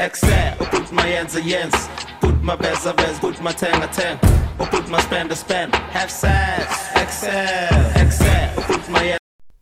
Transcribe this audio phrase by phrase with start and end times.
[0.00, 3.82] Excel, och put my Jens och Jens Put my bäst och bäst, put my tang
[3.82, 4.18] och oh, tang
[4.58, 5.74] Och put my spend och spend.
[5.74, 9.18] Have sex, Excel, Excel, och put my Jens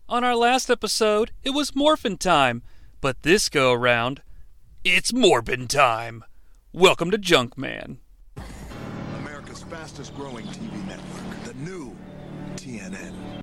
[0.08, 2.62] On our last episode, it was Morphin time,
[3.00, 4.22] but this go around,
[4.84, 6.24] it's Morbin time.
[6.72, 7.98] Welcome to Junkman.
[9.18, 11.96] America's fastest growing TV network, the new
[12.56, 13.39] TNN.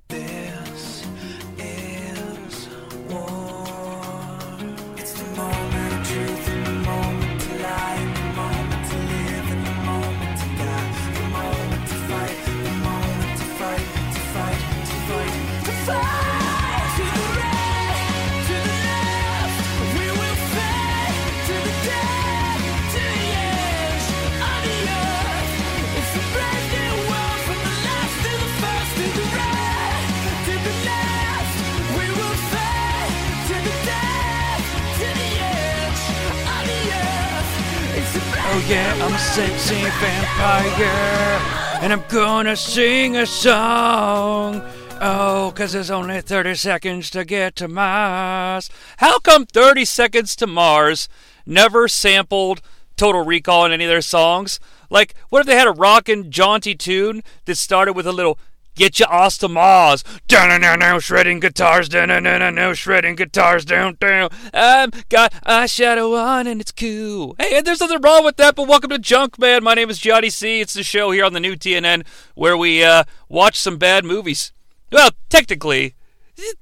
[38.57, 41.39] Oh yeah, I'm a sexy vampire,
[41.83, 44.63] and I'm gonna sing a song.
[44.99, 48.71] Oh, 'cause there's only 30 seconds to get to Mars.
[48.97, 51.07] How come 30 Seconds to Mars
[51.45, 52.61] never sampled
[52.97, 54.59] Total Recall in any of their songs?
[54.89, 58.39] Like, what if they had a rockin' jaunty tune that started with a little
[58.77, 60.03] Get your ass to Mars.
[60.27, 61.89] Down down, down, shredding guitars.
[61.89, 63.65] Down and down, down, shredding guitars.
[63.65, 64.29] Down, down.
[64.53, 67.35] I've got eyeshadow on and it's cool.
[67.39, 69.63] Hey, and there's nothing wrong with that, but welcome to Junk Man.
[69.63, 70.61] My name is Jonnie Sea.
[70.61, 74.53] It's the show here on the new TNN where we uh, watch some bad movies.
[74.91, 75.95] Well, technically,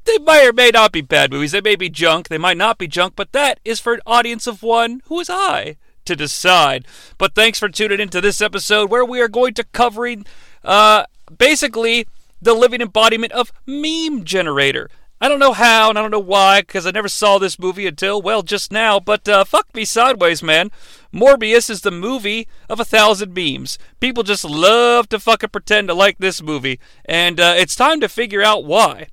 [0.05, 1.51] they may or may not be bad movies.
[1.51, 2.29] They may be junk.
[2.29, 5.29] They might not be junk, but that is for an audience of one who is
[5.29, 6.87] I to decide.
[7.17, 10.25] But thanks for tuning into this episode where we are going to covering
[10.63, 11.03] uh,
[11.37, 12.07] basically
[12.41, 14.89] the living embodiment of meme generator.
[15.21, 17.87] I don't know how and I don't know why because I never saw this movie
[17.87, 18.99] until well just now.
[18.99, 20.71] But uh, fuck me sideways, man.
[21.13, 23.79] Morbius is the movie of a thousand memes.
[23.99, 28.09] People just love to fucking pretend to like this movie, and uh, it's time to
[28.09, 29.07] figure out why.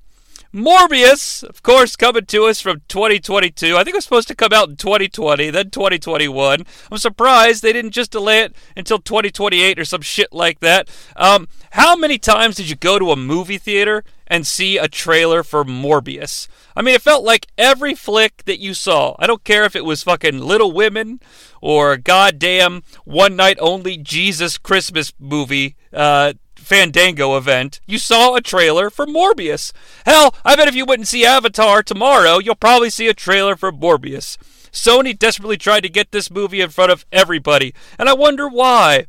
[0.53, 3.75] Morbius, of course, coming to us from 2022.
[3.75, 6.63] I think it was supposed to come out in 2020, then 2021.
[6.91, 10.89] I'm surprised they didn't just delay it until 2028 or some shit like that.
[11.15, 15.41] Um, how many times did you go to a movie theater and see a trailer
[15.41, 16.47] for Morbius?
[16.75, 19.15] I mean, it felt like every flick that you saw.
[19.17, 21.19] I don't care if it was fucking Little Women
[21.61, 25.77] or goddamn One Night Only Jesus Christmas movie.
[25.91, 26.33] Uh,
[26.73, 29.71] Fandango event, you saw a trailer for Morbius.
[30.07, 33.71] Hell, I bet if you wouldn't see Avatar tomorrow, you'll probably see a trailer for
[33.71, 34.37] Morbius.
[34.71, 39.05] Sony desperately tried to get this movie in front of everybody, and I wonder why.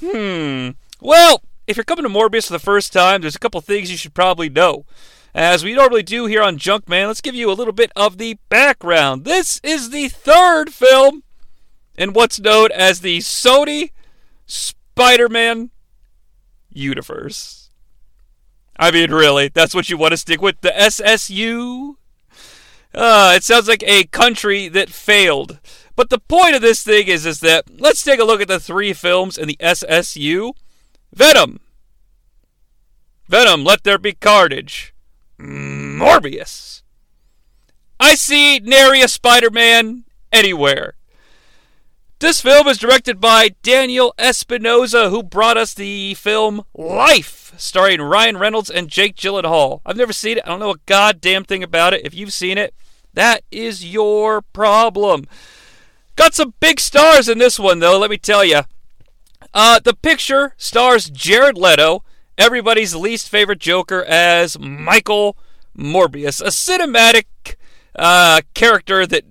[0.00, 0.70] Hmm.
[0.98, 3.98] Well, if you're coming to Morbius for the first time, there's a couple things you
[3.98, 4.86] should probably know.
[5.34, 8.38] As we normally do here on Junkman, let's give you a little bit of the
[8.48, 9.26] background.
[9.26, 11.22] This is the third film
[11.98, 13.90] in what's known as the Sony
[14.46, 15.68] Spider Man
[16.70, 17.70] universe.
[18.78, 20.60] I mean, really, that's what you want to stick with?
[20.60, 21.96] The SSU?
[22.94, 25.58] Uh, it sounds like a country that failed.
[25.96, 28.60] But the point of this thing is, is that let's take a look at the
[28.60, 30.52] three films in the SSU.
[31.12, 31.60] Venom.
[33.26, 34.94] Venom, Let There Be Carnage.
[35.38, 36.82] Morbius.
[38.00, 40.94] I see nary a Spider-Man anywhere.
[42.20, 48.38] This film is directed by Daniel Espinosa, who brought us the film Life, starring Ryan
[48.38, 49.82] Reynolds and Jake Gyllenhaal.
[49.86, 50.42] I've never seen it.
[50.44, 52.04] I don't know a goddamn thing about it.
[52.04, 52.74] If you've seen it,
[53.14, 55.26] that is your problem.
[56.16, 58.62] Got some big stars in this one, though, let me tell you.
[59.54, 62.02] Uh, the picture stars Jared Leto,
[62.36, 65.36] everybody's least favorite Joker, as Michael
[65.76, 67.26] Morbius, a cinematic
[67.94, 69.22] uh, character that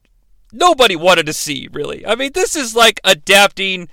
[0.52, 2.06] nobody wanted to see, really.
[2.06, 3.90] I mean, this is like adapting.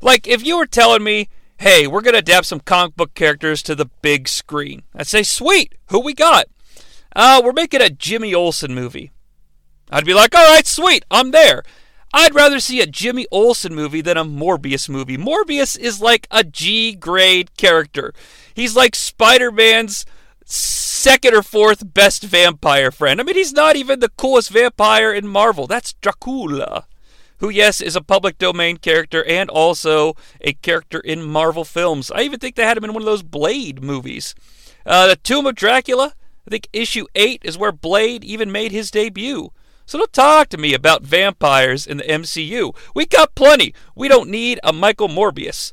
[0.00, 3.62] Like, if you were telling me, hey, we're going to adapt some comic book characters
[3.62, 6.46] to the big screen, I'd say, sweet, who we got?
[7.14, 9.10] Uh, we're making a Jimmy Olsen movie.
[9.90, 11.62] I'd be like, all right, sweet, I'm there.
[12.12, 15.16] I'd rather see a Jimmy Olsen movie than a Morbius movie.
[15.16, 18.12] Morbius is like a G grade character.
[18.54, 20.06] He's like Spider Man's
[21.06, 23.20] second or fourth best vampire friend.
[23.20, 25.68] I mean, he's not even the coolest vampire in Marvel.
[25.68, 26.84] That's Dracula,
[27.38, 32.10] who, yes, is a public domain character and also a character in Marvel films.
[32.10, 34.34] I even think they had him in one of those Blade movies.
[34.84, 36.12] Uh, the Tomb of Dracula,
[36.44, 39.52] I think issue 8 is where Blade even made his debut.
[39.86, 42.74] So don't talk to me about vampires in the MCU.
[42.96, 43.74] We got plenty.
[43.94, 45.72] We don't need a Michael Morbius.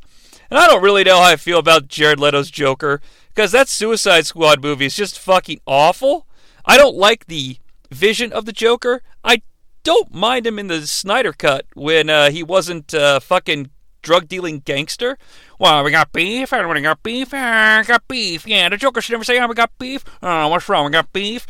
[0.52, 3.02] And I don't really know how I feel about Jared Leto's Joker
[3.34, 6.28] because that Suicide Squad movie is just fucking awful.
[6.66, 7.58] I don't like the
[7.90, 9.02] vision of the Joker.
[9.24, 9.42] I
[9.84, 13.70] don't mind him in the Snyder cut when uh, he wasn't uh, fucking
[14.02, 15.18] drug dealing gangster.
[15.60, 16.54] Well, we got beef.
[16.54, 17.34] Everybody got beef.
[17.34, 18.46] Uh, got beef.
[18.46, 20.86] Yeah, the Joker should never say, "Oh, we got beef." Oh, what's wrong?
[20.86, 21.48] We got beef.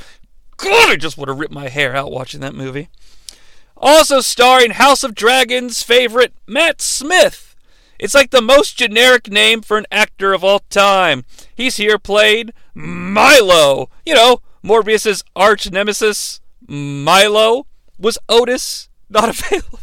[0.57, 2.89] God, I just would have ripped my hair out watching that movie.
[3.75, 7.55] Also starring House of Dragons favorite Matt Smith.
[7.99, 11.25] It's like the most generic name for an actor of all time.
[11.55, 13.89] He's here played Milo.
[14.05, 17.67] You know, Morbius's arch nemesis, Milo.
[17.99, 19.79] Was Otis not available?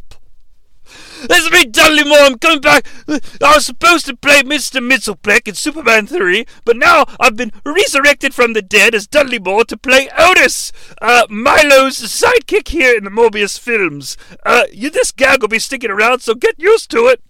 [1.28, 2.18] This is me, Dudley Moore.
[2.20, 2.86] I'm coming back.
[3.08, 4.80] I was supposed to play Mr.
[4.80, 9.64] Mxyzptlk in Superman 3, but now I've been resurrected from the dead as Dudley Moore
[9.66, 10.72] to play Otis,
[11.02, 14.16] uh, Milo's sidekick here in the Morbius films.
[14.46, 17.22] Uh, you, this gag will be sticking around, so get used to it.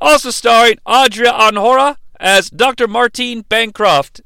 [0.00, 2.88] Also starring Adria Arjona as Dr.
[2.88, 4.20] Martine Bancroft.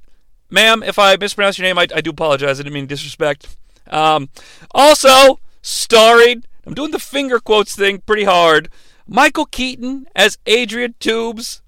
[0.51, 2.61] Ma'am, if I mispronounce your name, I, I do apologize.
[2.61, 3.57] I didn't mean disrespect.
[3.89, 4.29] Um,
[4.75, 8.69] also starring I'm doing the finger quotes thing pretty hard.
[9.07, 11.61] Michael Keaton as Adrian Toomes,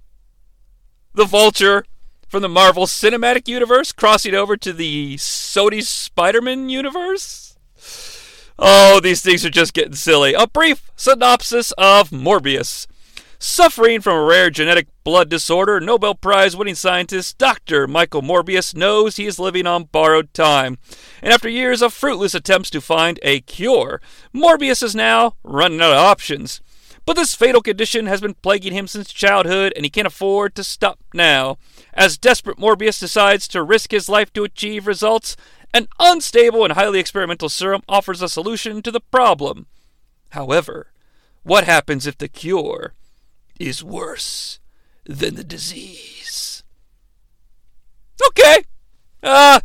[1.15, 1.85] the Vulture
[2.29, 7.57] from the Marvel Cinematic Universe, crossing over to the Sony Spider-Man universe.
[8.57, 10.33] Oh, these things are just getting silly.
[10.33, 12.87] A brief synopsis of Morbius.
[13.47, 17.87] Suffering from a rare genetic blood disorder, Nobel Prize winning scientist Dr.
[17.87, 20.79] Michael Morbius knows he is living on borrowed time.
[21.21, 24.01] And after years of fruitless attempts to find a cure,
[24.33, 26.63] Morbius is now running out of options.
[27.05, 30.65] But this fatal condition has been plaguing him since childhood, and he can't afford to
[30.65, 31.59] stop now.
[31.93, 35.37] As desperate Morbius decides to risk his life to achieve results,
[35.75, 39.67] an unstable and highly experimental serum offers a solution to the problem.
[40.31, 40.93] However,
[41.43, 42.95] what happens if the cure
[43.59, 44.59] is worse
[45.05, 46.63] than the disease.
[48.29, 48.65] Okay.
[49.23, 49.61] Uh,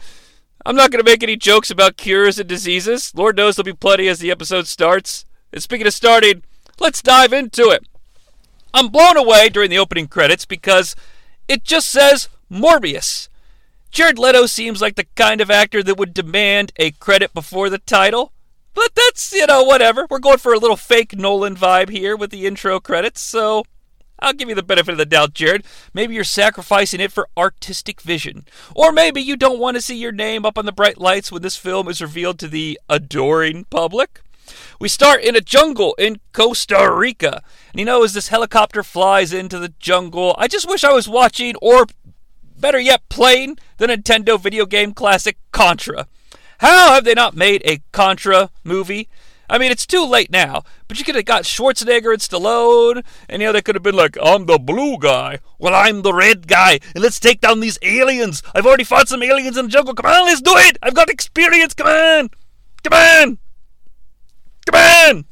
[0.66, 3.14] I'm not going to make any jokes about cures and diseases.
[3.16, 5.26] Lord knows there'll be plenty as the episode starts.
[5.52, 6.44] And speaking of starting,
[6.80, 7.88] let's dive into it.
[8.74, 10.96] I'm blown away during the opening credits because
[11.48, 13.30] it just says Morbius.
[13.90, 17.80] Jared Leto seems like the kind of actor that would demand a credit before the
[17.80, 18.32] title.
[18.76, 20.06] But that's, you know, whatever.
[20.10, 23.64] We're going for a little fake Nolan vibe here with the intro credits, so
[24.22, 25.64] I'll give you the benefit of the doubt, Jared.
[25.94, 28.46] Maybe you're sacrificing it for artistic vision.
[28.76, 31.42] Or maybe you don't want to see your name up on the bright lights when
[31.42, 34.22] this film is revealed to the adoring public.
[34.80, 37.44] We start in a jungle in Costa Rica.
[37.72, 41.08] And you know, as this helicopter flies into the jungle, I just wish I was
[41.08, 41.86] watching, or
[42.58, 46.08] better yet, playing the Nintendo video game classic Contra.
[46.60, 49.08] How have they not made a Contra movie?
[49.50, 53.42] I mean, it's too late now, but you could have got Schwarzenegger and Stallone, and
[53.42, 55.40] you know, they could have been like, I'm the blue guy.
[55.58, 58.44] Well, I'm the red guy, and let's take down these aliens.
[58.54, 59.96] I've already fought some aliens in the jungle.
[59.96, 60.78] Come on, let's do it.
[60.84, 61.74] I've got experience.
[61.74, 62.30] Come on.
[62.84, 63.38] Come on.
[64.68, 65.26] Come on.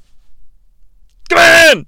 [1.29, 1.85] Come on.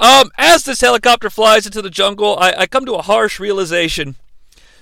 [0.00, 4.16] Um, as this helicopter flies into the jungle, I, I come to a harsh realization.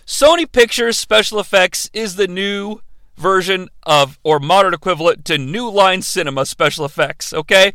[0.07, 2.81] Sony Pictures special effects is the new
[3.17, 7.73] version of or modern equivalent to New Line Cinema special effects, okay?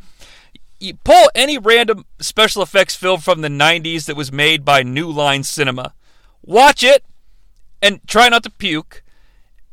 [0.80, 5.10] You pull any random special effects film from the 90s that was made by New
[5.10, 5.94] Line Cinema.
[6.44, 7.04] Watch it
[7.82, 9.04] and try not to puke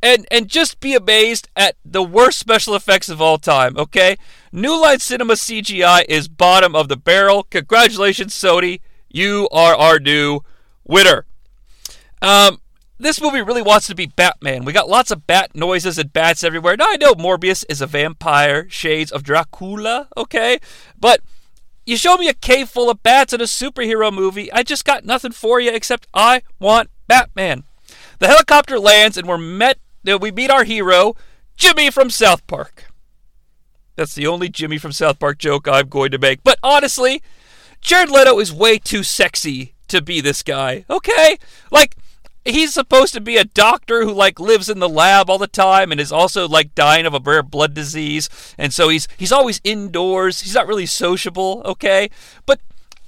[0.04, 4.16] and and just be amazed at the worst special effects of all time, okay?
[4.52, 7.44] New Line Cinema CGI is bottom of the barrel.
[7.44, 10.40] Congratulations Sony, you are our new
[10.84, 11.24] winner.
[12.20, 12.60] Um
[12.98, 14.64] this movie really wants to be Batman.
[14.64, 16.76] We got lots of bat noises and bats everywhere.
[16.76, 20.58] Now I know Morbius is a vampire, shades of Dracula, okay?
[20.98, 21.20] But
[21.86, 25.04] you show me a cave full of bats in a superhero movie, I just got
[25.04, 27.64] nothing for you except I want Batman.
[28.20, 29.78] The helicopter lands and we're met
[30.20, 31.14] we meet our hero,
[31.56, 32.84] Jimmy from South Park.
[33.96, 36.42] That's the only Jimmy from South Park joke I'm going to make.
[36.44, 37.22] But honestly,
[37.80, 40.84] Jared Leto is way too sexy to be this guy.
[40.90, 41.38] Okay?
[41.70, 41.96] Like
[42.44, 45.90] he's supposed to be a doctor who like lives in the lab all the time
[45.90, 49.60] and is also like dying of a rare blood disease and so he's he's always
[49.64, 52.10] indoors he's not really sociable okay
[52.46, 52.60] but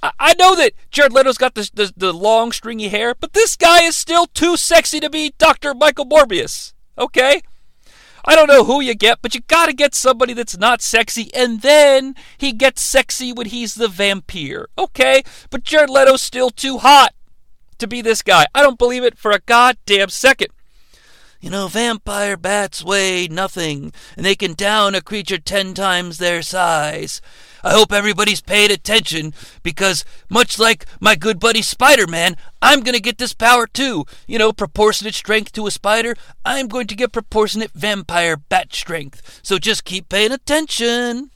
[0.03, 3.81] I, know that Jared Leto's got the, the, the long stringy hair, but this guy
[3.81, 5.73] is still too sexy to be Dr.
[5.73, 6.73] Michael Morbius.
[6.97, 7.41] Okay?
[8.23, 11.61] I don't know who you get, but you gotta get somebody that's not sexy, and
[11.61, 14.67] then he gets sexy when he's the vampire.
[14.77, 15.23] Okay?
[15.49, 17.13] But Jared Leto's still too hot
[17.79, 18.45] to be this guy.
[18.53, 20.49] I don't believe it for a goddamn second.
[21.39, 26.41] You know, vampire bats weigh nothing, and they can down a creature ten times their
[26.41, 27.21] size.
[27.63, 32.95] I hope everybody's paid attention because, much like my good buddy Spider Man, I'm going
[32.95, 34.05] to get this power too.
[34.25, 39.39] You know, proportionate strength to a spider, I'm going to get proportionate vampire bat strength.
[39.43, 41.29] So just keep paying attention.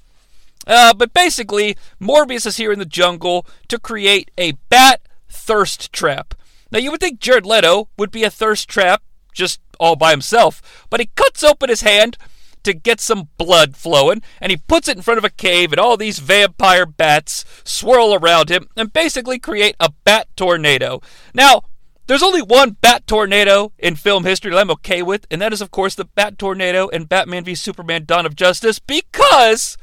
[0.65, 5.01] Uh, but basically, Morbius is here in the jungle to create a bat
[5.32, 6.36] thirst trap.
[6.72, 9.02] Now, you would think Jared Leto would be a thirst trap
[9.34, 12.18] just all by himself, but he cuts open his hand
[12.64, 15.80] to get some blood flowing, and he puts it in front of a cave, and
[15.80, 21.02] all these vampire bats swirl around him and basically create a bat tornado.
[21.34, 21.64] Now,
[22.06, 25.62] there's only one bat tornado in film history that I'm okay with, and that is,
[25.62, 29.78] of course, the bat tornado in Batman v Superman Dawn of Justice, because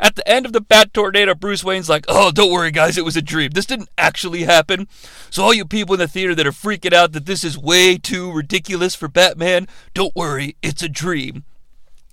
[0.00, 3.04] at the end of the bat tornado, Bruce Wayne's like, oh, don't worry, guys, it
[3.04, 3.50] was a dream.
[3.50, 4.88] This didn't actually happen.
[5.28, 7.98] So, all you people in the theater that are freaking out that this is way
[7.98, 11.44] too ridiculous for Batman, don't worry, it's a dream.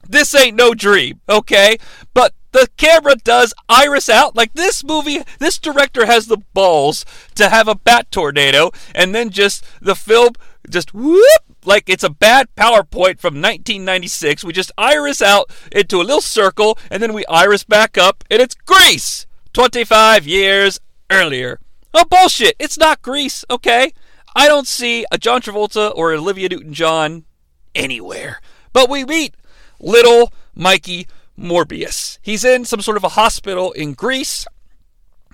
[0.07, 1.77] This ain't no dream, okay?
[2.13, 4.35] But the camera does iris out.
[4.35, 9.29] Like this movie, this director has the balls to have a bat tornado and then
[9.29, 10.33] just the film
[10.69, 14.43] just whoop like it's a bad PowerPoint from 1996.
[14.43, 18.41] We just iris out into a little circle and then we iris back up and
[18.41, 20.79] it's Greece 25 years
[21.11, 21.59] earlier.
[21.93, 22.55] Oh, bullshit.
[22.59, 23.91] It's not Greece, okay?
[24.35, 27.25] I don't see a John Travolta or Olivia Newton John
[27.73, 28.39] anywhere.
[28.71, 29.35] But we meet
[29.79, 31.07] little Mikey
[31.37, 32.19] Morbius.
[32.21, 34.45] He's in some sort of a hospital in Greece,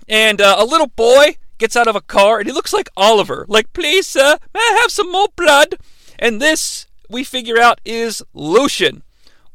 [0.08, 3.46] and uh, a little boy gets out of a car and he looks like Oliver.
[3.48, 5.76] Like, please, sir, may I have some more blood?
[6.24, 9.04] And this, we figure out, is Lucian,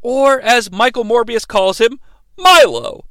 [0.03, 1.99] or as Michael Morbius calls him,
[2.37, 3.07] Milo.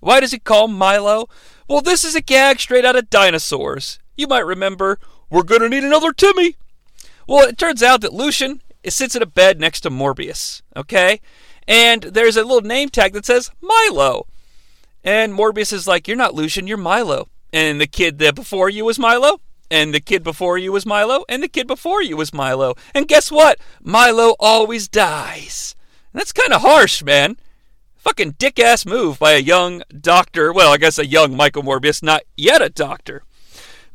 [0.00, 1.28] Why does he call him Milo?
[1.68, 3.98] Well, this is a gag straight out of dinosaurs.
[4.16, 6.54] You might remember, we're gonna need another Timmy.
[7.26, 11.20] Well, it turns out that Lucian sits in a bed next to Morbius, okay?
[11.66, 14.28] And there's a little name tag that says Milo.
[15.02, 17.26] And Morbius is like, You're not Lucian, you're Milo.
[17.52, 19.40] And the kid that before you was Milo,
[19.70, 22.74] and the kid before you was Milo, and the kid before you was Milo.
[22.94, 23.58] And guess what?
[23.82, 25.74] Milo always dies.
[26.12, 27.36] And that's kind of harsh, man.
[27.96, 30.52] Fucking dick ass move by a young doctor.
[30.52, 33.22] Well, I guess a young Michael Morbius, not yet a doctor.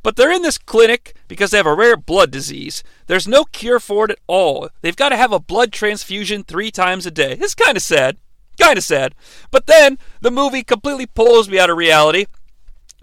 [0.01, 2.83] But they're in this clinic because they have a rare blood disease.
[3.07, 4.69] There's no cure for it at all.
[4.81, 7.37] They've got to have a blood transfusion three times a day.
[7.39, 8.17] It's kind of sad.
[8.59, 9.13] Kind of sad.
[9.51, 12.25] But then the movie completely pulls me out of reality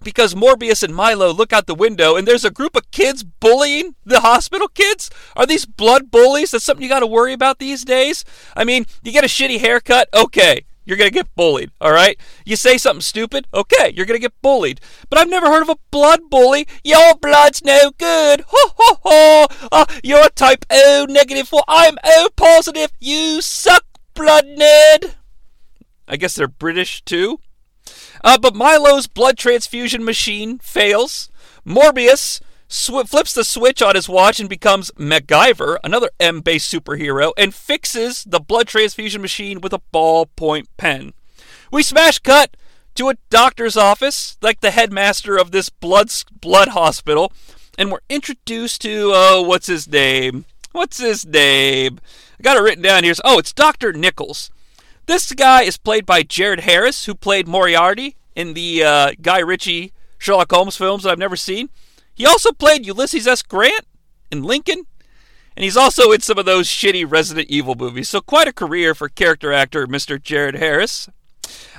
[0.06, 3.96] because Morbius and Milo look out the window and there's a group of kids bullying
[4.04, 5.10] the hospital kids?
[5.34, 6.52] Are these blood bullies?
[6.52, 8.24] That's something you got to worry about these days?
[8.56, 10.08] I mean, you get a shitty haircut?
[10.14, 12.18] Okay you're going to get bullied, all right?
[12.44, 14.80] You say something stupid, okay, you're going to get bullied.
[15.10, 16.66] But I've never heard of a blood bully.
[16.84, 18.44] Your blood's no good.
[18.46, 19.46] Ho, ho, ho.
[19.72, 22.92] Uh, you're type O negative, for I'm O positive.
[23.00, 23.84] You suck,
[24.14, 25.16] blood nerd.
[26.06, 27.40] I guess they're British too.
[28.26, 31.30] Uh, but Milo's blood transfusion machine fails.
[31.64, 37.32] Morbius sw- flips the switch on his watch and becomes MacGyver, another M based superhero,
[37.38, 41.12] and fixes the blood transfusion machine with a ballpoint pen.
[41.70, 42.56] We smash cut
[42.96, 47.32] to a doctor's office, like the headmaster of this blood blood hospital,
[47.78, 50.46] and we're introduced to oh, what's his name?
[50.72, 52.00] What's his name?
[52.40, 53.14] I got it written down here.
[53.24, 54.50] Oh, it's Doctor Nichols.
[55.06, 59.92] This guy is played by Jared Harris, who played Moriarty in the uh, Guy Ritchie
[60.18, 61.70] Sherlock Holmes films that I've never seen.
[62.14, 63.42] He also played Ulysses S.
[63.42, 63.86] Grant
[64.32, 64.84] in Lincoln,
[65.56, 68.08] and he's also in some of those shitty Resident Evil movies.
[68.08, 70.20] So quite a career for character actor Mr.
[70.20, 71.08] Jared Harris.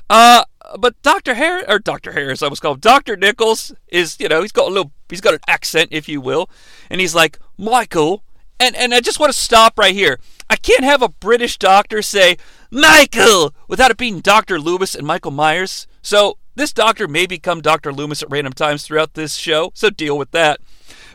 [0.09, 0.45] Uh,
[0.79, 1.33] but Dr.
[1.33, 2.13] Harris or Dr.
[2.13, 3.17] Harris, I was called Dr.
[3.17, 6.49] Nichols is, you know, he's got a little he's got an accent, if you will.
[6.89, 8.23] And he's like, Michael,
[8.59, 10.19] and, and I just want to stop right here.
[10.49, 12.37] I can't have a British doctor say,
[12.71, 14.59] Michael, without it being Dr.
[14.59, 15.87] Loomis and Michael Myers.
[16.01, 17.93] So this doctor may become Dr.
[17.93, 20.59] Loomis at random times throughout this show, so deal with that.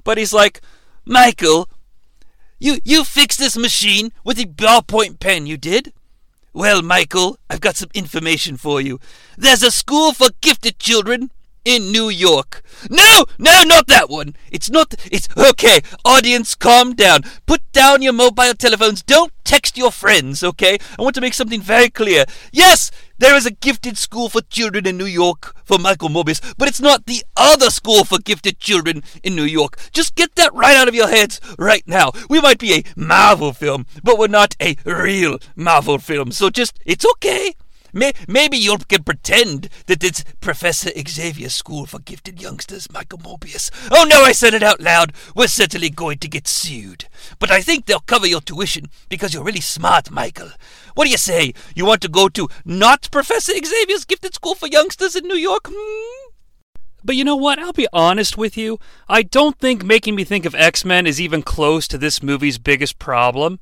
[0.04, 0.60] But he's like,
[1.04, 1.68] Michael,
[2.58, 5.92] you you fixed this machine with a ballpoint pen, you did?
[6.52, 9.00] Well, Michael, I've got some information for you.
[9.36, 11.30] There's a school for gifted children
[11.64, 12.62] in New York.
[12.90, 14.34] No, no, not that one.
[14.50, 14.94] It's not.
[15.10, 15.80] It's okay.
[16.04, 17.22] Audience, calm down.
[17.46, 19.02] Put down your mobile telephones.
[19.02, 20.78] Don't text your friends, okay?
[20.98, 22.24] I want to make something very clear.
[22.52, 26.68] Yes, there is a gifted school for children in New York for Michael Morbius, but
[26.68, 29.78] it's not the other school for gifted children in New York.
[29.92, 32.10] Just get that right out of your heads right now.
[32.28, 36.32] We might be a Marvel film, but we're not a real Marvel film.
[36.32, 37.54] So just, it's okay.
[37.92, 43.70] May- maybe you can pretend that it's Professor Xavier's School for Gifted Youngsters, Michael Morbius.
[43.90, 45.12] Oh no, I said it out loud.
[45.36, 47.06] We're certainly going to get sued.
[47.38, 50.50] But I think they'll cover your tuition because you're really smart, Michael.
[50.94, 51.52] What do you say?
[51.74, 55.68] You want to go to not Professor Xavier's Gifted School for Youngsters in New York?
[55.70, 56.30] Hmm?
[57.04, 57.58] But you know what?
[57.58, 58.78] I'll be honest with you.
[59.08, 62.58] I don't think making me think of X Men is even close to this movie's
[62.58, 63.58] biggest problem.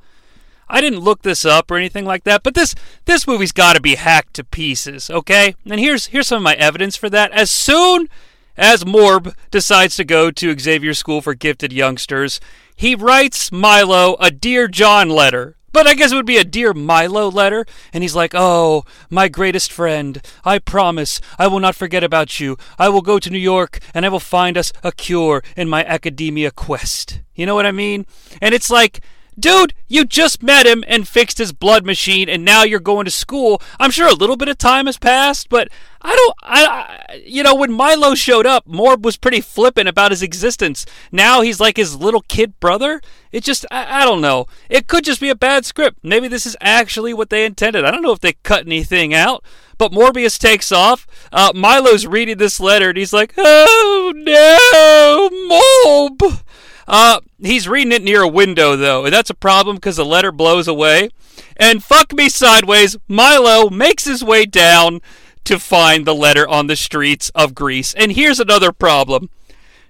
[0.70, 2.74] I didn't look this up or anything like that, but this
[3.04, 5.54] this movie's got to be hacked to pieces, okay?
[5.68, 7.32] And here's here's some of my evidence for that.
[7.32, 8.08] As soon
[8.56, 12.40] as Morb decides to go to Xavier School for Gifted Youngsters,
[12.76, 15.56] he writes Milo a Dear John letter.
[15.72, 17.64] But I guess it would be a Dear Milo letter.
[17.92, 22.56] And he's like, Oh, my greatest friend, I promise I will not forget about you.
[22.78, 25.84] I will go to New York and I will find us a cure in my
[25.84, 27.20] academia quest.
[27.34, 28.04] You know what I mean?
[28.42, 29.00] And it's like,
[29.40, 33.10] Dude, you just met him and fixed his blood machine, and now you're going to
[33.10, 33.62] school.
[33.78, 35.68] I'm sure a little bit of time has passed, but
[36.02, 36.36] I don't.
[36.42, 40.84] I, I you know, when Milo showed up, Morb was pretty flippant about his existence.
[41.10, 43.00] Now he's like his little kid brother.
[43.32, 44.46] It just, I, I don't know.
[44.68, 46.00] It could just be a bad script.
[46.02, 47.84] Maybe this is actually what they intended.
[47.84, 49.42] I don't know if they cut anything out.
[49.78, 51.06] But Morbius takes off.
[51.32, 56.42] Uh, Milo's reading this letter, and he's like, "Oh no, Morb."
[56.90, 60.32] Uh, he's reading it near a window, though, and that's a problem because the letter
[60.32, 61.08] blows away.
[61.56, 65.00] And fuck me sideways, Milo makes his way down
[65.44, 67.94] to find the letter on the streets of Greece.
[67.94, 69.30] And here's another problem.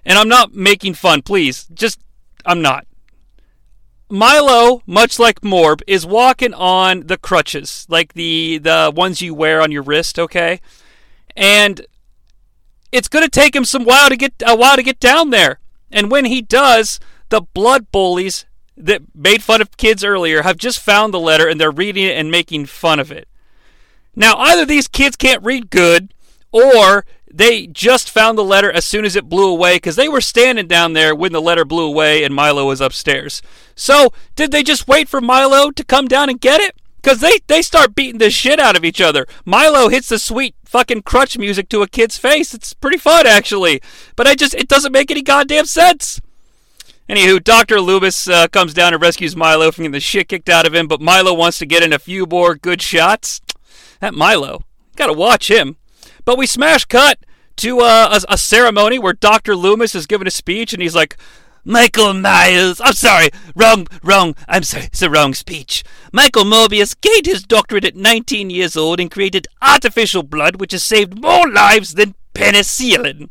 [0.05, 1.65] And I'm not making fun, please.
[1.73, 1.99] Just,
[2.45, 2.85] I'm not.
[4.07, 9.59] Milo, much like Morb, is walking on the crutches, like the the ones you wear
[9.59, 10.61] on your wrist, okay?
[11.35, 11.81] And
[12.91, 15.60] it's going to take him some while to get a while to get down there.
[15.91, 18.45] And when he does, the blood bullies
[18.77, 22.17] that made fun of kids earlier have just found the letter and they're reading it
[22.17, 23.27] and making fun of it.
[24.15, 26.13] Now, either these kids can't read good
[26.51, 30.21] or they just found the letter as soon as it blew away because they were
[30.21, 33.41] standing down there when the letter blew away and Milo was upstairs.
[33.75, 36.75] So, did they just wait for Milo to come down and get it?
[37.01, 39.25] Because they, they start beating the shit out of each other.
[39.45, 42.53] Milo hits the sweet fucking crutch music to a kid's face.
[42.53, 43.81] It's pretty fun, actually.
[44.15, 46.21] But I just, it doesn't make any goddamn sense.
[47.09, 47.81] Anywho, Dr.
[47.81, 50.87] Loomis uh, comes down and rescues Milo from getting the shit kicked out of him,
[50.87, 53.41] but Milo wants to get in a few more good shots.
[53.99, 54.63] That Milo,
[54.95, 55.75] gotta watch him.
[56.23, 57.19] But we smash cut
[57.57, 59.57] to uh, a, a ceremony where Dr.
[59.57, 61.17] Loomis is giving a speech, and he's like,
[61.63, 62.81] Michael Myers.
[62.81, 64.35] I'm sorry, wrong, wrong.
[64.47, 65.83] I'm sorry, it's a wrong speech.
[66.11, 70.83] Michael Morbius gained his doctorate at 19 years old and created artificial blood, which has
[70.83, 73.29] saved more lives than penicillin.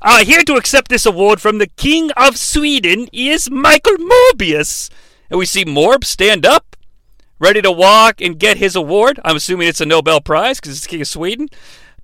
[0.00, 4.90] Uh, here to accept this award from the King of Sweden is Michael Morbius.
[5.28, 6.76] And we see Morb stand up,
[7.38, 9.20] ready to walk and get his award.
[9.24, 11.48] I'm assuming it's a Nobel Prize because it's King of Sweden.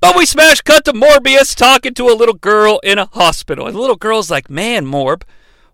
[0.01, 3.67] But we smash cut to Morbius talking to a little girl in a hospital.
[3.67, 5.23] And the little girl's like, Man, Morb,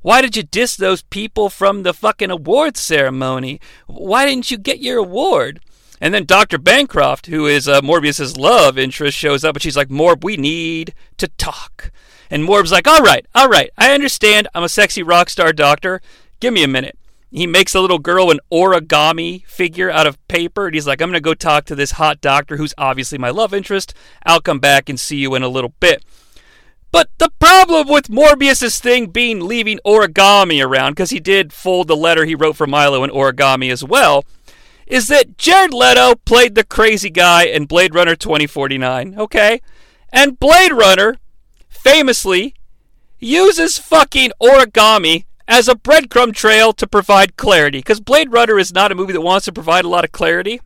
[0.03, 3.61] why did you diss those people from the fucking awards ceremony?
[3.87, 5.61] Why didn't you get your award?
[6.01, 6.59] And then Dr.
[6.59, 10.95] Bancroft, who is uh, Morbius's love interest, shows up and she's like, Morb, we need
[11.17, 11.91] to talk.
[12.31, 14.49] And Morb's like, All right, all right, I understand.
[14.55, 16.01] I'm a sexy rock star doctor.
[16.41, 16.97] Give me a minute.
[17.31, 21.11] He makes a little girl an origami figure out of paper, and he's like, I'm
[21.11, 23.93] going to go talk to this hot doctor who's obviously my love interest.
[24.25, 26.03] I'll come back and see you in a little bit.
[26.91, 31.97] But the problem with Morbius's thing being leaving origami around, because he did fold the
[31.97, 34.25] letter he wrote for Milo in origami as well,
[34.87, 39.61] is that Jared Leto played the crazy guy in Blade Runner 2049, okay?
[40.11, 41.17] And Blade Runner
[41.69, 42.55] famously
[43.19, 48.93] uses fucking origami as a breadcrumb trail to provide clarity, because Blade Runner is not
[48.93, 50.61] a movie that wants to provide a lot of clarity.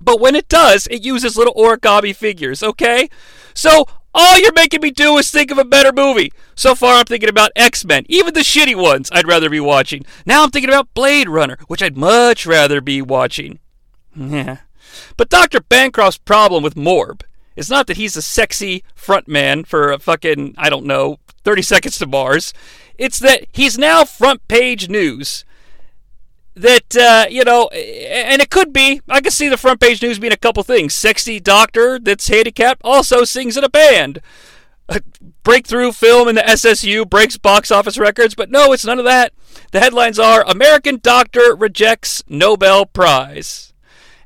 [0.00, 3.10] But when it does, it uses little origami figures, okay?
[3.52, 6.32] So all you're making me do is think of a better movie.
[6.54, 10.04] So far, I'm thinking about X Men, even the shitty ones I'd rather be watching.
[10.26, 13.58] Now I'm thinking about Blade Runner, which I'd much rather be watching.
[14.14, 14.58] Yeah.
[15.16, 15.60] But Dr.
[15.60, 17.22] Bancroft's problem with Morb
[17.56, 21.98] is not that he's a sexy frontman for a fucking, I don't know, 30 Seconds
[21.98, 22.52] to Mars.
[22.98, 25.44] It's that he's now front page news
[26.54, 29.00] that uh, you know, and it could be.
[29.08, 30.94] I could see the front page news being a couple things.
[30.94, 34.20] Sexy doctor that's handicapped also sings in a band.
[34.88, 35.00] A
[35.44, 39.32] breakthrough film in the SSU breaks box office records, but no, it's none of that.
[39.72, 43.72] The headlines are American Doctor rejects Nobel Prize.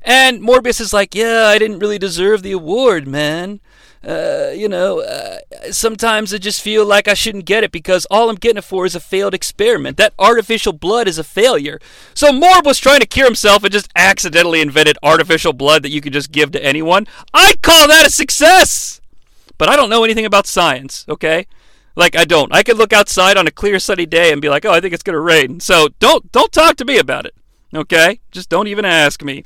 [0.01, 3.59] And Morbius is like, yeah, I didn't really deserve the award, man.
[4.05, 5.39] Uh, you know, uh,
[5.71, 8.85] sometimes I just feel like I shouldn't get it because all I'm getting it for
[8.85, 9.97] is a failed experiment.
[9.97, 11.79] That artificial blood is a failure.
[12.13, 16.01] So Morb was trying to cure himself and just accidentally invented artificial blood that you
[16.01, 17.07] could just give to anyone.
[17.33, 19.01] I'd call that a success!
[19.57, 21.47] But I don't know anything about science, okay?
[21.95, 22.53] Like I don't.
[22.53, 24.93] I could look outside on a clear sunny day and be like, "Oh, I think
[24.93, 27.33] it's going to rain." So don't don't talk to me about it.
[27.73, 29.43] Okay, just don't even ask me.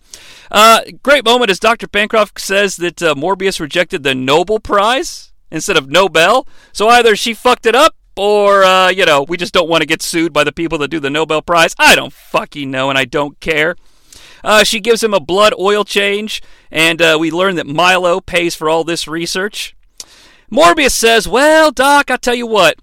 [0.51, 1.87] Uh, great moment as Dr.
[1.87, 6.47] Bancroft says that uh, Morbius rejected the Nobel Prize instead of Nobel.
[6.71, 9.87] So either she fucked it up, or uh, you know, we just don't want to
[9.87, 11.73] get sued by the people that do the Nobel Prize.
[11.79, 13.75] I don't fucking know, and I don't care.
[14.43, 18.55] Uh, she gives him a blood oil change, and uh, we learn that Milo pays
[18.55, 19.75] for all this research.
[20.51, 22.77] Morbius says, "Well, Doc, I'll tell you what.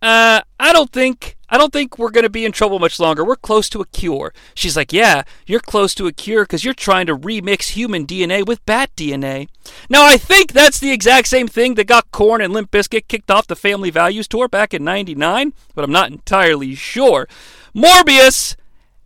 [0.00, 3.24] Uh, I don't think I don't think we're going to be in trouble much longer.
[3.24, 6.74] We're close to a cure." She's like, "Yeah, you're close to a cure because you're
[6.74, 9.48] trying to remix human DNA with bat DNA."
[9.88, 13.30] Now, I think that's the exact same thing that got Korn and Limp Bizkit kicked
[13.30, 17.28] off the Family Values tour back in '99, but I'm not entirely sure.
[17.74, 18.56] Morbius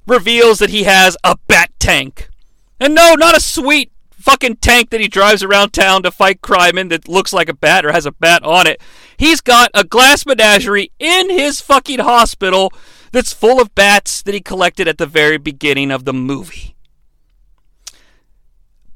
[0.06, 2.30] reveals that he has a bat tank.
[2.78, 3.90] And no, not a sweet
[4.26, 7.54] fucking tank that he drives around town to fight crime in that looks like a
[7.54, 8.82] bat or has a bat on it.
[9.16, 12.72] He's got a glass menagerie in his fucking hospital
[13.12, 16.74] that's full of bats that he collected at the very beginning of the movie.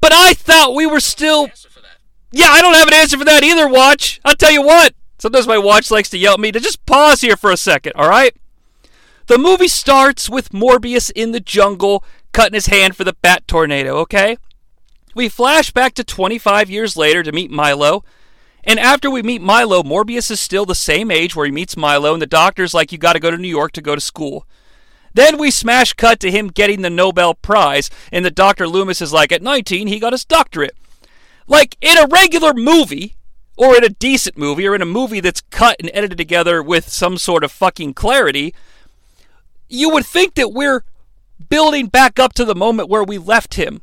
[0.01, 1.49] But I thought we were still.
[2.33, 4.19] Yeah, I don't have an answer for that either, Watch.
[4.25, 4.93] I'll tell you what.
[5.17, 7.93] Sometimes my watch likes to yell at me to just pause here for a second,
[7.93, 8.35] alright?
[9.27, 13.97] The movie starts with Morbius in the jungle cutting his hand for the bat tornado,
[13.97, 14.37] okay?
[15.13, 18.03] We flash back to 25 years later to meet Milo.
[18.63, 22.13] And after we meet Milo, Morbius is still the same age where he meets Milo,
[22.13, 24.45] and the doctor's like, You gotta go to New York to go to school.
[25.13, 28.67] Then we smash cut to him getting the Nobel Prize, and the Dr.
[28.67, 30.77] Loomis is like, At 19, he got his doctorate.
[31.47, 33.15] Like, in a regular movie,
[33.57, 36.87] or in a decent movie, or in a movie that's cut and edited together with
[36.87, 38.53] some sort of fucking clarity,
[39.67, 40.83] you would think that we're
[41.49, 43.81] building back up to the moment where we left him.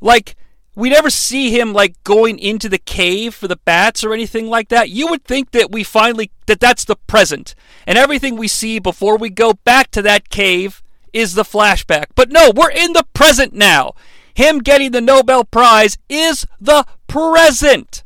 [0.00, 0.36] Like,
[0.74, 4.68] we never see him like going into the cave for the bats or anything like
[4.68, 4.90] that.
[4.90, 7.54] You would think that we finally that that's the present,
[7.86, 10.82] and everything we see before we go back to that cave
[11.12, 12.06] is the flashback.
[12.14, 13.92] But no, we're in the present now.
[14.34, 18.02] Him getting the Nobel Prize is the present.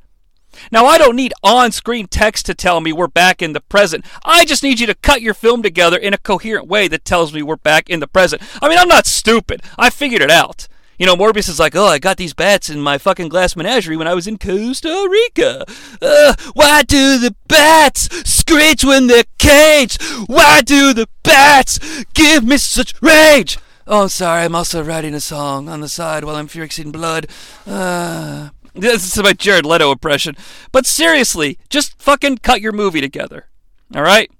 [0.72, 4.04] Now, I don't need on screen text to tell me we're back in the present.
[4.24, 7.32] I just need you to cut your film together in a coherent way that tells
[7.32, 8.42] me we're back in the present.
[8.60, 9.62] I mean, I'm not stupid.
[9.78, 10.66] I figured it out.
[10.98, 13.96] You know, Morbius is like, oh, I got these bats in my fucking glass menagerie
[13.96, 15.64] when I was in Costa Rica.
[16.00, 20.02] Uh, why do the bats screech when they're caged?
[20.26, 21.78] Why do the bats
[22.14, 23.58] give me such rage?
[23.86, 24.44] Oh, I'm sorry.
[24.44, 27.26] I'm also writing a song on the side while I'm furixing blood.
[27.66, 30.34] Uh, this is my Jared Leto impression.
[30.72, 33.46] But seriously, just fucking cut your movie together.
[33.94, 34.30] All right?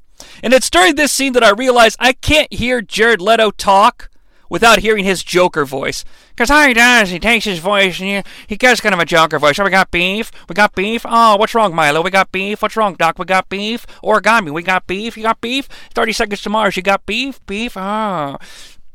[0.43, 4.11] And it's during this scene that I realize I can't hear Jared Leto talk
[4.49, 6.05] without hearing his Joker voice.
[6.31, 9.05] Because how he does, he takes his voice and he, he gets kind of a
[9.05, 9.59] Joker voice.
[9.59, 10.31] Oh, we got beef.
[10.49, 11.03] We got beef.
[11.05, 12.03] Oh, what's wrong, Milo?
[12.03, 12.63] We got beef.
[12.63, 13.19] What's wrong, Doc?
[13.19, 13.87] We got beef.
[14.03, 15.17] Origami, we got beef.
[15.17, 15.69] You got beef.
[15.95, 17.45] 30 Seconds to Mars, you got beef.
[17.47, 17.77] Beef.
[17.77, 18.37] Oh.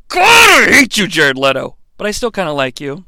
[0.08, 1.76] God, I hate you, Jared Leto.
[1.98, 3.06] But I still kind of like you.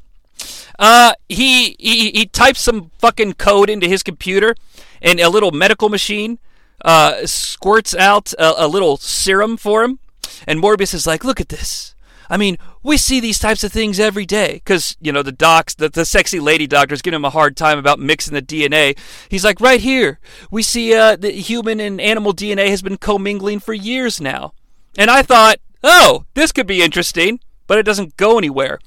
[0.78, 4.56] Uh, he, he he types some fucking code into his computer,
[5.00, 6.38] and a little medical machine
[6.84, 9.98] uh, squirts out a, a little serum for him.
[10.46, 11.94] And Morbius is like, "Look at this.
[12.28, 15.74] I mean, we see these types of things every day." Because you know the docs,
[15.74, 18.98] the, the sexy lady doctors, giving him a hard time about mixing the DNA.
[19.28, 20.18] He's like, "Right here,
[20.50, 24.52] we see uh, the human and animal DNA has been commingling for years now."
[24.96, 28.78] And I thought, "Oh, this could be interesting," but it doesn't go anywhere.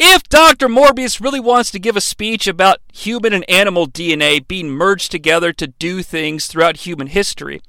[0.00, 0.68] If Dr.
[0.68, 5.52] Morbius really wants to give a speech about human and animal DNA being merged together
[5.54, 7.60] to do things throughout human history,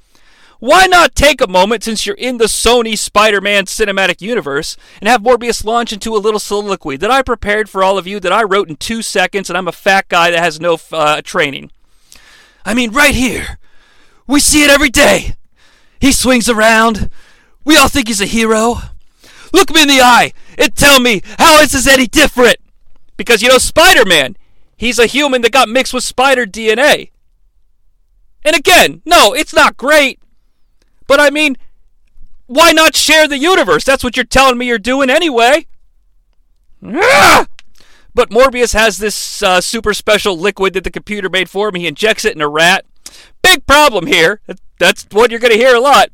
[0.60, 5.08] why not take a moment since you're in the Sony Spider Man cinematic universe and
[5.08, 8.34] have Morbius launch into a little soliloquy that I prepared for all of you that
[8.34, 11.72] I wrote in two seconds and I'm a fat guy that has no uh, training?
[12.65, 13.58] I mean, right here.
[14.28, 15.36] We see it every day.
[16.00, 17.10] He swings around.
[17.63, 18.76] We all think he's a hero.
[19.54, 22.58] Look me in the eye and tell me how is this any different?
[23.17, 24.36] Because you know, Spider Man,
[24.78, 27.12] he's a human that got mixed with spider DNA.
[28.43, 30.19] And again, no, it's not great.
[31.10, 31.58] But I mean,
[32.45, 33.84] why not share the universe?
[33.84, 35.65] That's what you're telling me you're doing anyway.
[36.86, 37.48] Ah!
[38.13, 41.76] But Morbius has this uh, super special liquid that the computer made for him.
[41.76, 42.86] He injects it in a rat.
[43.41, 44.41] Big problem here.
[44.78, 46.10] That's what you're going to hear a lot.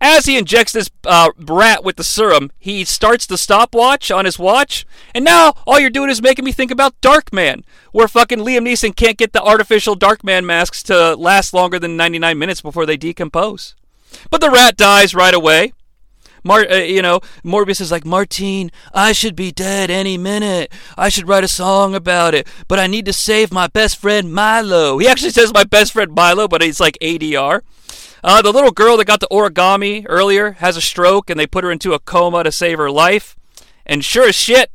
[0.00, 4.38] as he injects this uh, rat with the serum, he starts the stopwatch on his
[4.38, 8.68] watch, and now all you're doing is making me think about Darkman, where fucking Liam
[8.68, 12.96] Neeson can't get the artificial Darkman masks to last longer than 99 minutes before they
[12.96, 13.74] decompose.
[14.30, 15.72] But the rat dies right away.
[16.44, 20.72] Mar- uh, you know, Morbius is like, Martine, I should be dead any minute.
[20.96, 24.32] I should write a song about it, but I need to save my best friend
[24.32, 24.98] Milo.
[24.98, 27.62] He actually says my best friend Milo, but it's like ADR.
[28.24, 31.64] Uh, the little girl that got the origami earlier has a stroke, and they put
[31.64, 33.36] her into a coma to save her life.
[33.86, 34.70] And sure as shit,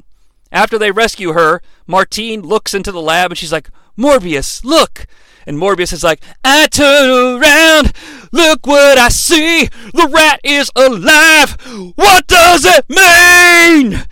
[0.51, 5.05] after they rescue her, Martine looks into the lab and she's like, Morbius, look!
[5.45, 7.93] And Morbius is like, I turn around,
[8.37, 11.57] look what I see, the rat is alive!
[11.95, 14.03] What does it mean?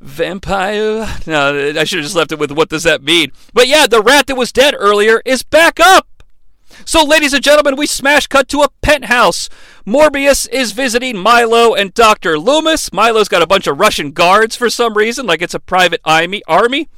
[0.00, 1.06] Vampire?
[1.26, 3.30] No, I should have just left it with what does that mean?
[3.52, 6.08] But yeah, the rat that was dead earlier is back up!
[6.84, 9.48] So, ladies and gentlemen, we smash cut to a penthouse.
[9.86, 12.38] Morbius is visiting Milo and Dr.
[12.38, 12.92] Loomis.
[12.92, 16.88] Milo's got a bunch of Russian guards for some reason, like it's a private army.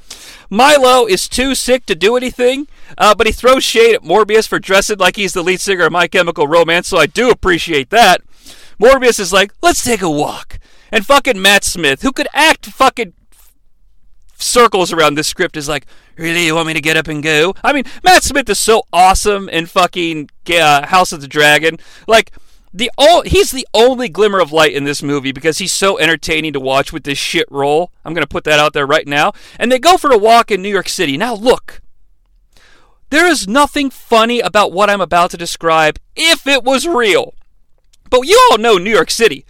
[0.51, 4.59] Milo is too sick to do anything, uh, but he throws shade at Morbius for
[4.59, 8.23] dressing like he's the lead singer of My Chemical Romance, so I do appreciate that.
[8.81, 10.59] Morbius is like, let's take a walk.
[10.93, 13.13] And fucking Matt Smith, who could act fucking
[14.47, 17.55] circles around this script is like, really, you want me to get up and go?
[17.63, 21.79] I mean, Matt Smith is so awesome in fucking uh, House of the Dragon.
[22.07, 22.33] Like,
[22.73, 26.53] the o- he's the only glimmer of light in this movie because he's so entertaining
[26.53, 27.91] to watch with this shit role.
[28.05, 29.33] I'm to put that out there right now.
[29.59, 31.17] And they go for a walk in New York City.
[31.17, 31.81] Now, look.
[33.11, 37.35] There is nothing funny about what I'm about to describe if it was real.
[38.11, 39.45] But you all know New York City.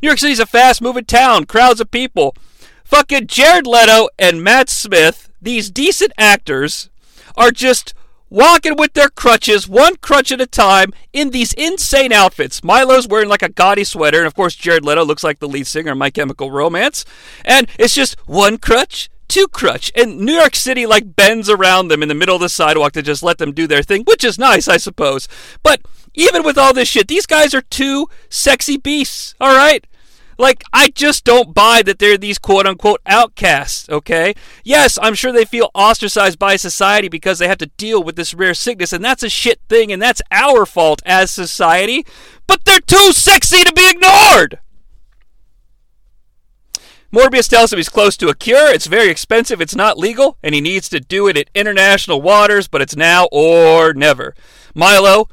[0.00, 2.34] New York City's a fast moving town, crowds of people.
[2.90, 6.90] Fucking Jared Leto and Matt Smith, these decent actors,
[7.36, 7.94] are just
[8.28, 12.64] walking with their crutches, one crutch at a time, in these insane outfits.
[12.64, 15.68] Milo's wearing like a gaudy sweater, and of course, Jared Leto looks like the lead
[15.68, 17.04] singer of My Chemical Romance.
[17.44, 19.92] And it's just one crutch, two crutch.
[19.94, 23.02] And New York City like bends around them in the middle of the sidewalk to
[23.02, 25.28] just let them do their thing, which is nice, I suppose.
[25.62, 25.80] But
[26.14, 29.86] even with all this shit, these guys are two sexy beasts, all right?
[30.40, 34.32] Like, I just don't buy that they're these quote unquote outcasts, okay?
[34.64, 38.32] Yes, I'm sure they feel ostracized by society because they have to deal with this
[38.32, 42.06] rare sickness, and that's a shit thing, and that's our fault as society,
[42.46, 44.60] but they're too sexy to be ignored!
[47.12, 48.72] Morbius tells him he's close to a cure.
[48.72, 52.66] It's very expensive, it's not legal, and he needs to do it at international waters,
[52.66, 54.34] but it's now or never.
[54.74, 55.28] Milo,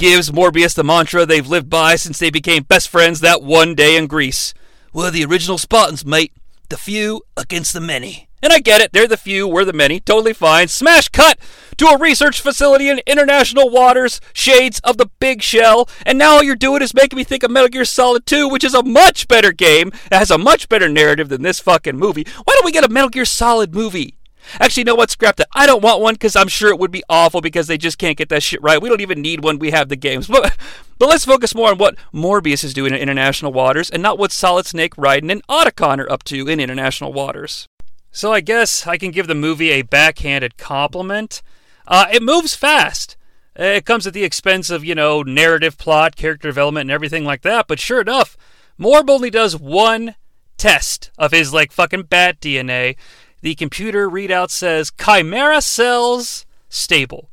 [0.00, 3.98] gives Morbius the mantra they've lived by since they became best friends that one day
[3.98, 4.54] in Greece.
[4.94, 6.32] We're the original Spartans, mate.
[6.70, 8.26] The few against the many.
[8.42, 10.68] And I get it, they're the few, we're the many, totally fine.
[10.68, 11.38] Smash cut
[11.76, 16.42] to a research facility in international waters, shades of the big shell, and now all
[16.42, 19.28] you're doing is making me think of Metal Gear Solid 2, which is a much
[19.28, 22.26] better game, it has a much better narrative than this fucking movie.
[22.44, 24.16] Why don't we get a Metal Gear Solid movie?
[24.58, 25.10] Actually, you know what?
[25.10, 25.48] Scrap that.
[25.54, 28.16] I don't want one because I'm sure it would be awful because they just can't
[28.16, 28.80] get that shit right.
[28.80, 29.58] We don't even need one.
[29.58, 30.28] We have the games.
[30.28, 30.56] But,
[30.98, 34.32] but let's focus more on what Morbius is doing in international waters and not what
[34.32, 37.66] Solid Snake, Raiden, and Otacon are up to in international waters.
[38.12, 41.42] So I guess I can give the movie a backhanded compliment.
[41.86, 43.16] Uh, it moves fast.
[43.56, 47.42] It comes at the expense of, you know, narrative, plot, character development, and everything like
[47.42, 47.66] that.
[47.66, 48.36] But sure enough,
[48.78, 50.14] Morb only does one
[50.56, 52.96] test of his, like, fucking bat DNA,
[53.40, 57.30] the computer readout says Chimera cells stable.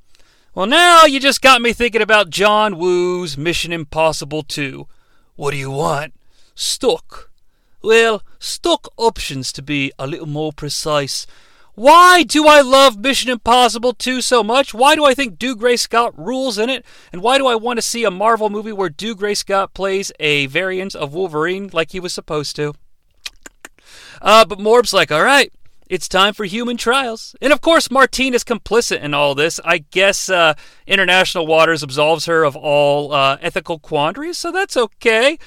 [0.55, 4.87] Well, now you just got me thinking about John Woo's Mission Impossible 2.
[5.35, 6.13] What do you want?
[6.55, 7.29] Stuck.
[7.83, 11.27] Well, stuck options to be a little more precise.
[11.75, 14.73] Why do I love Mission Impossible 2 so much?
[14.73, 16.83] Why do I think Dougray Scott rules in it?
[17.13, 20.47] And why do I want to see a Marvel movie where Dougray Scott plays a
[20.47, 22.73] variant of Wolverine like he was supposed to?
[24.23, 25.53] Uh, but Morb's like, all right,
[25.89, 27.36] it's time for human trials.
[27.41, 29.60] And of course, Martine is complicit in all this.
[29.63, 30.54] I guess uh,
[30.86, 35.38] international waters absolves her of all uh, ethical quandaries, so that's okay.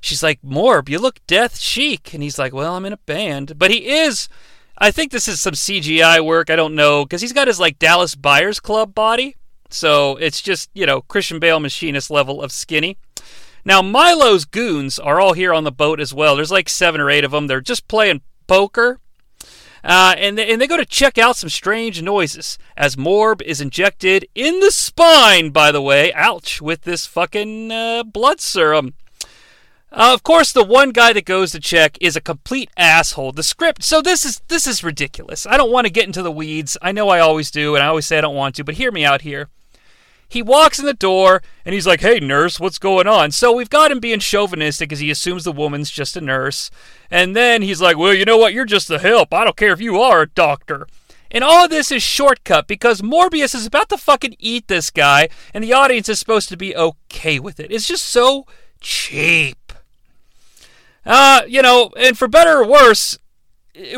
[0.00, 2.14] She's like, Morb, you look death chic.
[2.14, 3.58] And he's like, well, I'm in a band.
[3.58, 4.28] But he is,
[4.78, 6.48] I think this is some CGI work.
[6.48, 7.04] I don't know.
[7.04, 9.34] Because he's got his like Dallas Buyers Club body.
[9.68, 12.98] So it's just, you know, Christian Bale machinist level of skinny.
[13.64, 16.36] Now, Milo's goons are all here on the boat as well.
[16.36, 17.48] There's like seven or eight of them.
[17.48, 19.00] They're just playing poker
[19.84, 23.60] uh, and, they, and they go to check out some strange noises as Morb is
[23.60, 28.94] injected in the spine, by the way, ouch, with this fucking uh, blood serum.
[29.92, 33.32] Uh, of course, the one guy that goes to check is a complete asshole.
[33.32, 35.46] The script, so this is this is ridiculous.
[35.46, 36.76] I don't want to get into the weeds.
[36.82, 38.92] I know I always do, and I always say I don't want to, but hear
[38.92, 39.48] me out here.
[40.28, 43.30] He walks in the door and he's like, Hey, nurse, what's going on?
[43.30, 46.70] So we've got him being chauvinistic as he assumes the woman's just a nurse.
[47.10, 48.52] And then he's like, Well, you know what?
[48.52, 49.32] You're just the help.
[49.32, 50.86] I don't care if you are a doctor.
[51.30, 55.28] And all of this is shortcut because Morbius is about to fucking eat this guy,
[55.52, 57.72] and the audience is supposed to be okay with it.
[57.72, 58.46] It's just so
[58.80, 59.72] cheap.
[61.04, 63.18] Uh, you know, and for better or worse,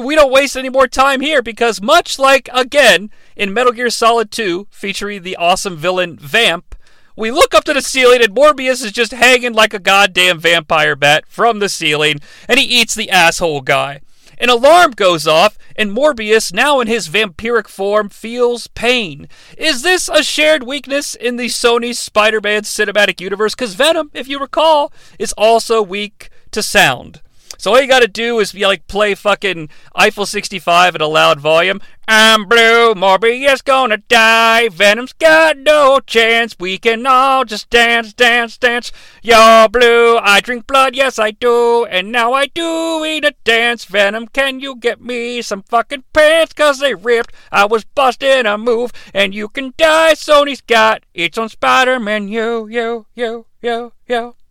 [0.00, 4.30] we don't waste any more time here because much like again in Metal Gear Solid
[4.30, 6.74] 2 featuring the awesome villain Vamp,
[7.16, 10.96] we look up to the ceiling and Morbius is just hanging like a goddamn vampire
[10.96, 14.00] bat from the ceiling and he eats the asshole guy.
[14.40, 19.28] An alarm goes off, and Morbius, now in his vampiric form, feels pain.
[19.56, 23.56] Is this a shared weakness in the Sony Spider Man cinematic universe?
[23.56, 27.20] Because Venom, if you recall, is also weak to sound.
[27.58, 31.40] So all you gotta do is be like play fucking Eiffel 65 at a loud
[31.40, 31.80] volume.
[32.06, 34.68] I'm blue, Morbius gonna die.
[34.68, 36.54] Venom's got no chance.
[36.60, 38.92] We can all just dance, dance, dance.
[39.24, 41.84] You're blue, I drink blood, yes I do.
[41.84, 43.84] And now I do eat a dance.
[43.84, 46.52] Venom, can you get me some fucking pants?
[46.52, 47.34] Cause they ripped.
[47.50, 48.92] I was busting a move.
[49.12, 50.14] And you can die.
[50.14, 52.28] Sony's got its own Spider-Man.
[52.28, 54.34] You, you, you, you, you.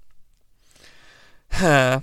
[1.49, 2.01] Huh.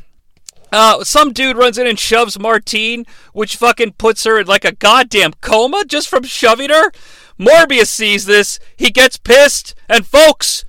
[0.74, 4.74] Uh, some dude runs in and shoves Martine, which fucking puts her in like a
[4.74, 6.90] goddamn coma just from shoving her.
[7.38, 10.64] Morbius sees this, he gets pissed, and folks,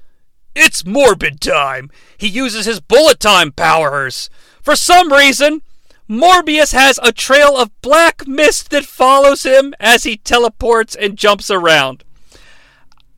[0.55, 1.89] it's Morbin' time.
[2.19, 4.29] He uses his bullet time powers.
[4.61, 5.63] For some reason,
[6.07, 11.49] Morbius has a trail of black mist that follows him as he teleports and jumps
[11.49, 12.03] around.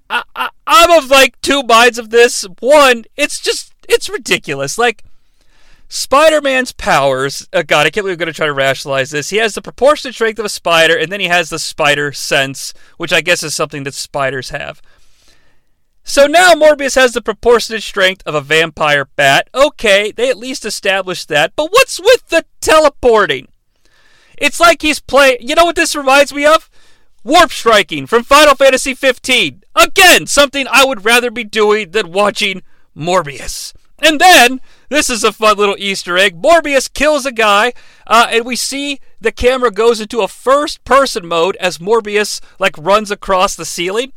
[0.10, 2.46] I, I, I'm of like two minds of this.
[2.62, 4.78] One, it's just, it's ridiculous.
[4.78, 5.04] Like,
[5.90, 9.30] Spider Man's powers, uh, God, I can't believe I'm going to try to rationalize this.
[9.30, 12.74] He has the proportionate strength of a spider, and then he has the spider sense,
[12.98, 14.82] which I guess is something that spiders have.
[16.04, 19.50] So now Morbius has the proportionate strength of a vampire bat.
[19.54, 21.54] Okay, they at least established that.
[21.56, 23.50] But what's with the teleporting?
[24.38, 25.40] It's like he's playing.
[25.42, 26.70] You know what this reminds me of?
[27.26, 29.64] Warp striking from Final Fantasy 15.
[29.76, 32.62] Again, something I would rather be doing than watching
[32.96, 33.74] Morbius.
[34.00, 36.42] And then, this is a fun little Easter egg.
[36.42, 37.74] Morbius kills a guy,
[38.06, 42.78] uh, and we see the camera goes into a first person mode as Morbius, like,
[42.78, 44.14] runs across the ceiling.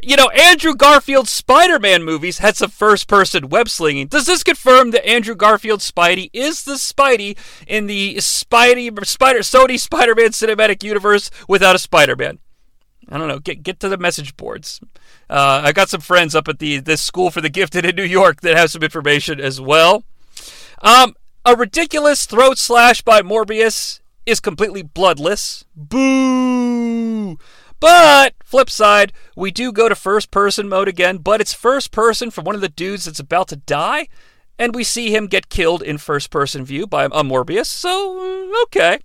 [0.00, 4.06] You know, Andrew Garfield's Spider Man movies had some first person web slinging.
[4.06, 9.78] Does this confirm that Andrew Garfield's Spidey is the Spidey in the Spidey, Spider, Sony
[9.78, 12.38] Spider Man cinematic universe without a Spider Man?
[13.10, 13.40] I don't know.
[13.40, 14.80] Get get to the message boards.
[15.30, 18.04] Uh, I got some friends up at the this school for the gifted in New
[18.04, 20.04] York that have some information as well.
[20.80, 21.14] Um,
[21.44, 25.64] a ridiculous throat slash by Morbius is completely bloodless.
[25.74, 27.38] Boo!
[27.80, 32.30] But flip side, we do go to first person mode again, but it's first person
[32.30, 34.08] from one of the dudes that's about to die,
[34.58, 37.66] and we see him get killed in first person view by a Morbius.
[37.66, 38.98] So okay,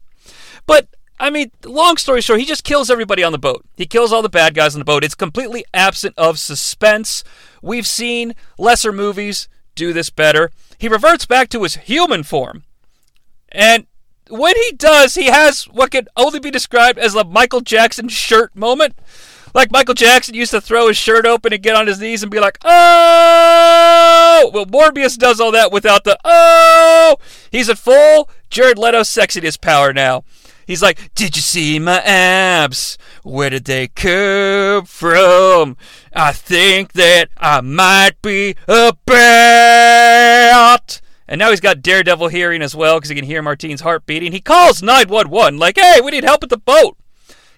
[0.65, 0.87] but
[1.19, 3.63] I mean, long story short, he just kills everybody on the boat.
[3.77, 5.03] He kills all the bad guys on the boat.
[5.03, 7.23] It's completely absent of suspense.
[7.61, 10.51] We've seen lesser movies do this better.
[10.77, 12.63] He reverts back to his human form.
[13.51, 13.85] And
[14.29, 18.55] when he does, he has what can only be described as a Michael Jackson shirt
[18.55, 18.95] moment.
[19.53, 22.31] Like Michael Jackson used to throw his shirt open and get on his knees and
[22.31, 24.49] be like, oh!
[24.51, 27.17] Well, Morbius does all that without the oh!
[27.51, 30.23] He's at full Jared Leto sexiness power now.
[30.65, 32.97] He's like, Did you see my abs?
[33.23, 35.77] Where did they come from?
[36.13, 41.01] I think that I might be a bat.
[41.27, 44.31] And now he's got Daredevil hearing as well because he can hear Martine's heart beating.
[44.31, 46.97] He calls 911 like, "Hey, we need help at the boat."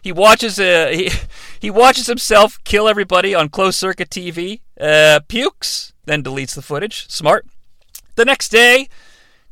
[0.02, 1.10] He watches uh, he,
[1.60, 4.62] he watches himself kill everybody on closed circuit TV.
[4.80, 7.10] Uh, pukes, then deletes the footage.
[7.10, 7.48] Smart.
[8.15, 8.88] The next day,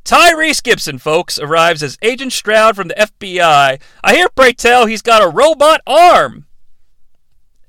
[0.06, 3.82] Tyrese Gibson, folks, arrives as Agent Stroud from the FBI.
[4.04, 6.46] I hear, pray tell, he's got a robot arm.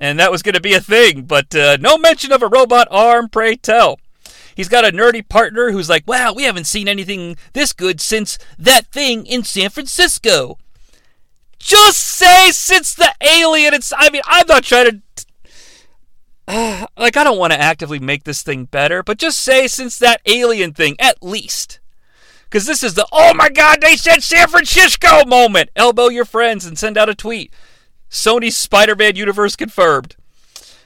[0.00, 2.88] And that was going to be a thing, but uh, no mention of a robot
[2.90, 3.98] arm, pray tell.
[4.56, 8.38] He's got a nerdy partner who's like, wow, we haven't seen anything this good since
[8.58, 10.58] that thing in San Francisco.
[11.58, 13.74] Just say since the alien.
[13.74, 15.00] It's, I mean, I'm not trying to.
[16.98, 20.20] Like, I don't want to actively make this thing better, but just say since that
[20.26, 21.80] alien thing, at least.
[22.54, 25.70] Because this is the, oh my God, they said San Francisco moment.
[25.74, 27.52] Elbow your friends and send out a tweet.
[28.08, 30.14] Sony's Spider Man universe confirmed.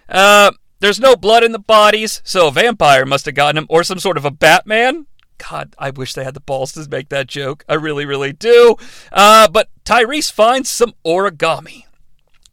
[0.08, 3.84] Uh, there's no blood in the bodies, so a vampire must have gotten him, or
[3.84, 5.08] some sort of a Batman.
[5.36, 7.66] God, I wish they had the balls to make that joke.
[7.68, 8.76] I really, really do.
[9.12, 11.84] Uh, but Tyrese finds some origami.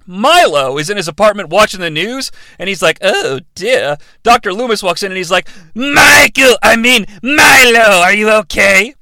[0.05, 4.83] Milo is in his apartment watching the news, and he's like, "Oh dear." Doctor Loomis
[4.83, 8.93] walks in, and he's like, "Michael, I mean Milo, are you okay?"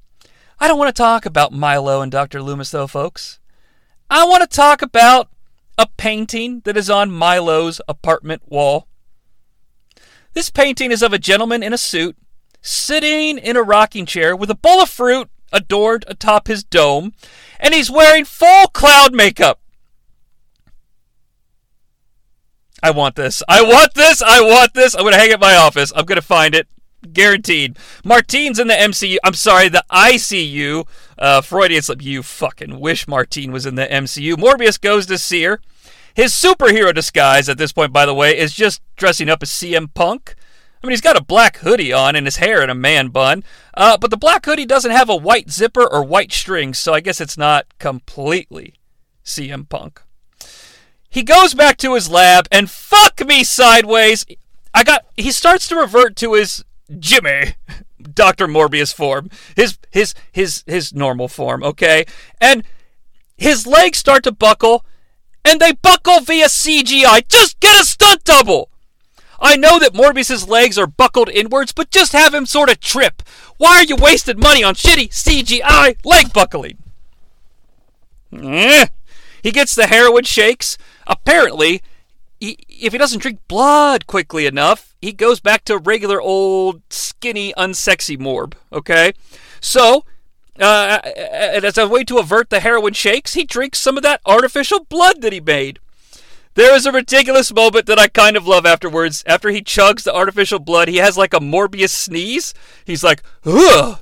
[0.64, 3.38] I don't want to talk about Milo and Doctor Loomis, though, folks.
[4.10, 5.28] I want to talk about
[5.78, 8.88] a painting that is on Milo's apartment wall.
[10.32, 12.16] This painting is of a gentleman in a suit
[12.62, 17.12] sitting in a rocking chair with a bowl of fruit adored atop his dome,
[17.60, 19.60] and he's wearing full cloud makeup.
[22.82, 23.44] I want this.
[23.50, 24.22] I want this.
[24.22, 24.96] I want this.
[24.96, 25.92] I'm going to hang it in my office.
[25.94, 26.70] I'm going to find it.
[27.12, 27.78] Guaranteed.
[28.06, 29.18] Martine's in the MCU.
[29.24, 30.88] I'm sorry, the ICU.
[31.18, 32.02] Uh, Freudian slip.
[32.02, 34.36] You fucking wish Martine was in the MCU.
[34.36, 35.60] Morbius goes to see her.
[36.14, 39.92] His superhero disguise at this point, by the way, is just dressing up as CM
[39.94, 40.36] Punk.
[40.84, 43.44] I mean, he's got a black hoodie on and his hair in a man bun,
[43.74, 47.00] uh, but the black hoodie doesn't have a white zipper or white strings, so I
[47.00, 48.74] guess it's not completely
[49.24, 50.02] CM Punk.
[51.10, 54.26] He goes back to his lab and fuck me sideways.
[54.74, 55.06] I got.
[55.16, 56.66] He starts to revert to his
[57.00, 57.56] Jimmy,
[58.14, 61.64] Doctor Morbius form, his his his his normal form.
[61.64, 62.06] Okay,
[62.40, 62.64] and
[63.38, 64.86] his legs start to buckle,
[65.44, 67.28] and they buckle via CGI.
[67.28, 68.70] Just get a stunt double.
[69.40, 73.22] I know that Morbius's legs are buckled inwards, but just have him sort of trip.
[73.58, 76.78] Why are you wasting money on shitty CGI leg buckling?
[78.32, 78.86] Eh.
[79.42, 80.78] He gets the heroin shakes.
[81.06, 81.82] Apparently,
[82.86, 88.18] if he doesn't drink blood quickly enough, he goes back to regular old skinny, unsexy
[88.18, 88.54] Morb.
[88.72, 89.14] Okay,
[89.60, 90.06] so
[90.60, 94.84] uh, as a way to avert the heroin shakes, he drinks some of that artificial
[94.86, 95.80] blood that he made.
[96.56, 99.24] There is a ridiculous moment that I kind of love afterwards.
[99.26, 102.54] After he chugs the artificial blood, he has like a Morbius sneeze.
[102.86, 104.02] He's like, ugh.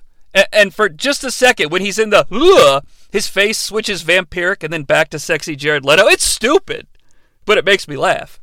[0.52, 4.74] And for just a second, when he's in the ugh, his face switches vampiric and
[4.74, 6.08] then back to sexy Jared Leto.
[6.08, 6.88] It's stupid,
[7.46, 8.41] but it makes me laugh.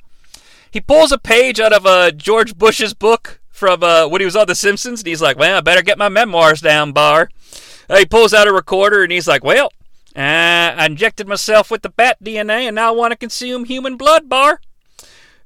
[0.70, 4.36] He pulls a page out of uh, George Bush's book from uh, when he was
[4.36, 7.30] on The Simpsons, and he's like, "Well, I better get my memoirs down, bar."
[7.88, 9.72] Uh, he pulls out a recorder, and he's like, "Well,
[10.16, 13.96] uh, I injected myself with the bat DNA, and now I want to consume human
[13.96, 14.60] blood, bar."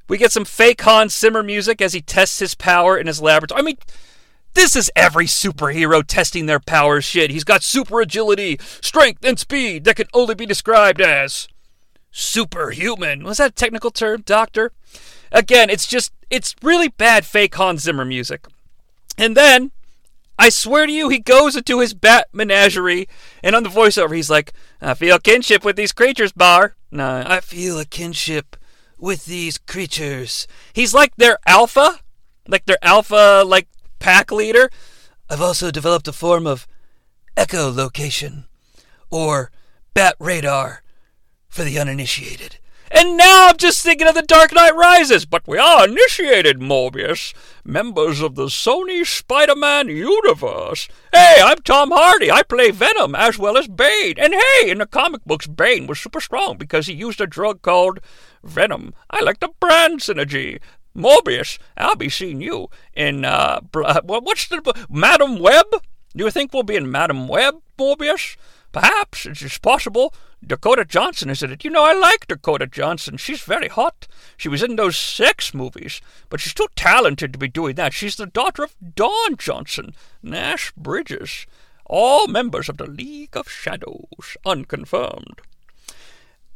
[0.09, 3.61] We get some fake Hans Zimmer music as he tests his power in his laboratory.
[3.61, 3.79] I mean,
[4.55, 7.31] this is every superhero testing their powers shit.
[7.31, 11.49] He's got super agility, strength, and speed that can only be described as
[12.11, 13.25] superhuman.
[13.25, 14.73] Was that a technical term, Doctor?
[15.33, 18.47] Again, it's just, it's really bad fake Hans Zimmer music.
[19.19, 19.73] And then,
[20.39, 23.09] I swear to you, he goes into his bat menagerie,
[23.43, 26.77] and on the voiceover, he's like, I feel kinship with these creatures, Bar.
[26.91, 28.57] No, I feel a kinship
[28.99, 30.47] with these creatures.
[30.73, 32.01] He's like their alpha,
[32.47, 33.69] like their alpha, like
[33.99, 34.71] pack leader.
[35.31, 36.67] I've also developed a form of
[37.37, 38.45] echolocation,
[39.11, 39.51] or
[39.95, 40.83] bat radar
[41.49, 42.59] for the uninitiated.
[42.95, 47.33] And now I'm just thinking of The Dark Knight Rises, but we are initiated, Morbius,
[47.65, 50.89] members of the Sony Spider Man universe.
[51.11, 52.31] Hey, I'm Tom Hardy.
[52.31, 54.17] I play Venom as well as Bane.
[54.19, 57.63] And hey, in the comic books, Bane was super strong because he used a drug
[57.63, 57.99] called
[58.45, 58.93] Venom.
[59.11, 60.61] I like the brand synergy.
[60.95, 65.65] Morbius, I'll be seeing you in, uh, what's the, Madame Web?
[66.15, 68.37] Do you think we'll be in Madame Web, Morbius?
[68.71, 70.15] Perhaps it is possible
[70.45, 71.65] Dakota Johnson is in it.
[71.65, 73.17] You know, I like Dakota Johnson.
[73.17, 74.09] She's very hot.
[74.37, 77.93] She was in those sex movies, but she's too talented to be doing that.
[77.93, 81.47] She's the daughter of Don Johnson, Nash Bridges,
[81.87, 85.43] all members of the League of Shadows, unconfirmed.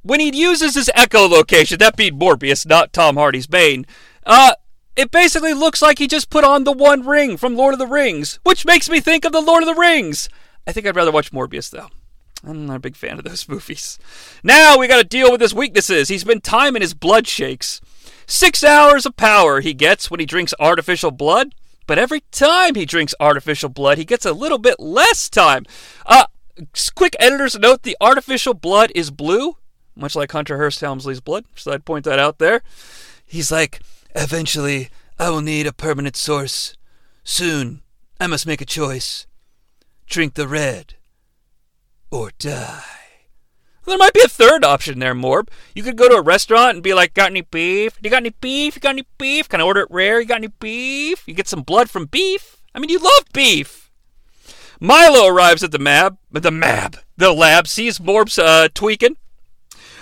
[0.02, 3.86] When he uses his echolocation, that being Morbius, not Tom Hardy's Bane,
[4.24, 4.54] uh,
[4.96, 7.86] it basically looks like he just put on the One Ring from Lord of the
[7.86, 10.28] Rings, which makes me think of the Lord of the Rings.
[10.66, 11.88] I think I'd rather watch Morbius, though.
[12.46, 13.98] I'm not a big fan of those movies.
[14.42, 16.08] Now we gotta deal with his weaknesses.
[16.08, 17.80] He's been timing his blood shakes.
[18.26, 21.54] Six hours of power he gets when he drinks artificial blood,
[21.86, 25.64] but every time he drinks artificial blood, he gets a little bit less time.
[26.04, 26.26] Uh,
[26.94, 29.56] quick editor's note the artificial blood is blue,
[29.94, 32.62] much like Hunter Hearst Helmsley's blood, so I'd point that out there.
[33.24, 33.80] He's like,
[34.14, 36.76] eventually, I will need a permanent source.
[37.22, 37.82] Soon,
[38.20, 39.26] I must make a choice.
[40.08, 40.94] Drink the red
[42.16, 42.82] or die.
[43.84, 45.48] There might be a third option there, Morb.
[45.74, 47.98] You could go to a restaurant and be like, Got any beef?
[48.02, 48.74] You got any beef?
[48.74, 49.48] You got any beef?
[49.48, 50.20] Can I order it rare?
[50.20, 51.22] You got any beef?
[51.26, 52.62] You get some blood from beef?
[52.74, 53.90] I mean, you love beef.
[54.80, 59.16] Milo arrives at the mab, the mab, the lab, sees Morb's uh, tweaking.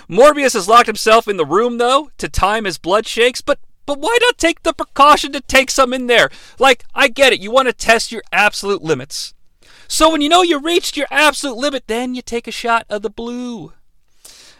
[0.09, 3.99] Morbius has locked himself in the room, though, to time his blood shakes, but but
[3.99, 6.29] why not take the precaution to take some in there?
[6.59, 9.34] Like, I get it, you want to test your absolute limits.
[9.87, 13.01] So when you know you reached your absolute limit, then you take a shot of
[13.01, 13.73] the blue.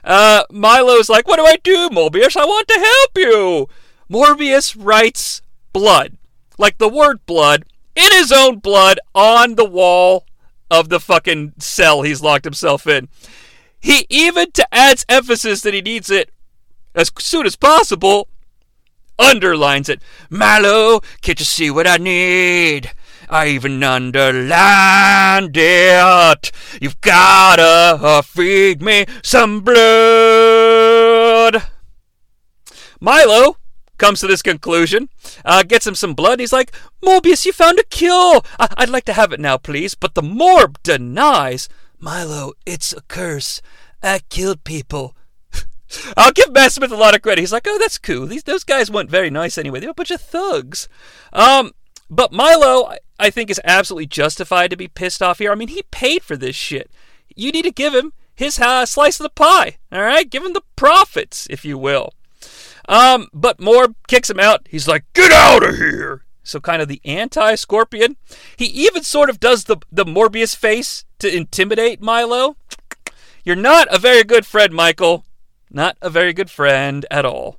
[0.03, 2.37] Uh, Milo's like, What do I do, Morbius?
[2.37, 3.69] I want to help you.
[4.09, 5.41] Morbius writes
[5.73, 6.17] blood,
[6.57, 7.65] like the word blood,
[7.95, 10.25] in his own blood on the wall
[10.69, 13.07] of the fucking cell he's locked himself in.
[13.79, 16.31] He even to adds emphasis that he needs it
[16.93, 18.27] as soon as possible,
[19.19, 20.01] underlines it.
[20.29, 22.91] Milo, can't you see what I need?
[23.29, 26.51] I even underlined it.
[26.81, 31.63] You've gotta feed me some blood.
[32.99, 33.57] Milo
[33.97, 35.09] comes to this conclusion,
[35.45, 36.71] uh, gets him some blood, he's like,
[37.03, 38.41] Morbius, you found a cure!
[38.59, 39.95] I- I'd like to have it now, please.
[39.95, 41.69] But the Morb denies.
[41.99, 43.61] Milo, it's a curse.
[44.03, 45.15] I killed people.
[46.17, 47.41] I'll give Matt Smith a lot of credit.
[47.41, 48.27] He's like, oh, that's cool.
[48.27, 49.79] These those guys weren't very nice anyway.
[49.79, 50.89] They were a bunch of thugs.
[51.31, 51.71] Um,
[52.09, 55.51] but Milo, I- think, is absolutely justified to be pissed off here.
[55.51, 56.89] I mean, he paid for this shit.
[57.35, 59.77] You need to give him his uh, slice of the pie.
[59.91, 62.13] All right, give him the profits, if you will.
[62.87, 64.67] Um, but Morb kicks him out.
[64.69, 68.17] He's like, "Get out of here!" So kind of the anti-Scorpion.
[68.57, 72.57] He even sort of does the the Morbius face to intimidate Milo.
[73.43, 75.25] You're not a very good friend, Michael.
[75.71, 77.57] Not a very good friend at all.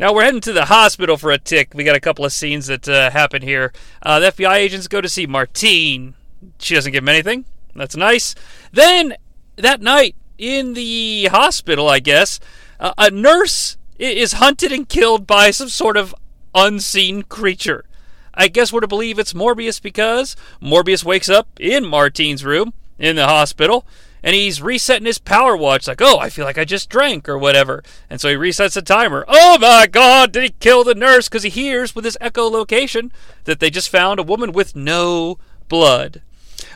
[0.00, 1.74] Now we're heading to the hospital for a tick.
[1.74, 3.70] We got a couple of scenes that uh, happen here.
[4.02, 6.14] Uh, the FBI agents go to see Martine.
[6.58, 7.44] She doesn't give him anything.
[7.76, 8.34] That's nice.
[8.72, 9.16] Then
[9.56, 12.40] that night in the hospital, I guess,
[12.80, 16.14] uh, a nurse is hunted and killed by some sort of
[16.54, 17.84] unseen creature.
[18.32, 23.16] I guess we're to believe it's Morbius because Morbius wakes up in Martine's room in
[23.16, 23.84] the hospital
[24.22, 27.38] and he's resetting his power watch like, oh, I feel like I just drank or
[27.38, 27.82] whatever.
[28.08, 29.24] And so he resets the timer.
[29.28, 31.28] Oh my god, did he kill the nurse?
[31.28, 33.10] Because he hears with his echolocation
[33.44, 36.22] that they just found a woman with no blood.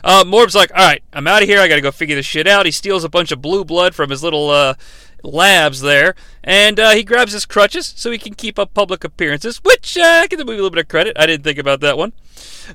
[0.03, 1.59] Uh, Morb's like, all right, I'm out of here.
[1.59, 2.65] I got to go figure this shit out.
[2.65, 4.75] He steals a bunch of blue blood from his little uh,
[5.23, 9.57] labs there, and uh, he grabs his crutches so he can keep up public appearances,
[9.63, 11.17] which uh, I give the movie a little bit of credit.
[11.19, 12.13] I didn't think about that one.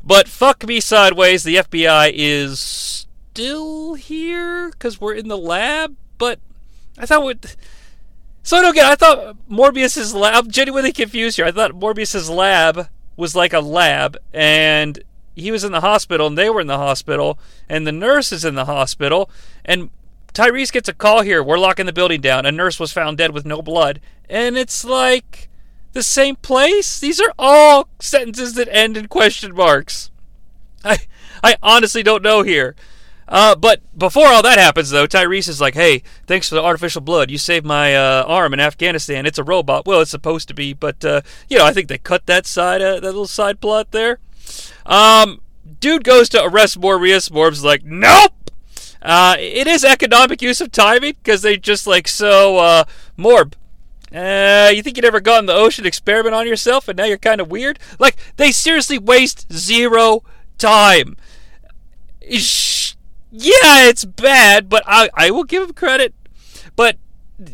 [0.04, 2.99] But fuck me sideways, the FBI is
[3.41, 6.38] still here because we're in the lab, but
[6.99, 7.57] I thought what.
[8.43, 8.86] So I don't get.
[8.86, 10.45] I thought Morbius's lab.
[10.45, 11.47] I'm genuinely confused here.
[11.47, 15.03] I thought Morbius's lab was like a lab, and
[15.34, 17.38] he was in the hospital, and they were in the hospital,
[17.68, 19.30] and the nurse is in the hospital,
[19.64, 19.88] and
[20.34, 21.43] Tyrese gets a call here.
[21.43, 22.45] We're locking the building down.
[22.45, 25.49] A nurse was found dead with no blood, and it's like
[25.93, 27.01] the same place.
[27.01, 30.11] These are all sentences that end in question marks.
[30.84, 30.99] I
[31.43, 32.76] I honestly don't know here.
[33.31, 37.01] Uh, but before all that happens, though, Tyrese is like, "Hey, thanks for the artificial
[37.01, 37.31] blood.
[37.31, 39.24] You saved my uh, arm in Afghanistan.
[39.24, 39.87] It's a robot.
[39.87, 42.83] Well, it's supposed to be, but uh, you know, I think they cut that side,
[42.83, 44.18] uh, that little side plot there.
[44.85, 45.41] Um,
[45.78, 47.31] dude goes to arrest Morbius.
[47.31, 48.33] Morb's like, "Nope."
[49.03, 52.85] Uh, it is economic use of timing because they just like, so, uh,
[53.16, 53.55] Morb,
[54.14, 57.16] uh, you think you'd ever gone in the ocean experiment on yourself and now you're
[57.16, 57.78] kind of weird?
[57.99, 60.22] Like, they seriously waste zero
[60.59, 61.16] time.
[62.20, 62.80] Ish-
[63.31, 66.14] Yeah, it's bad, but I, I will give him credit.
[66.74, 66.97] But,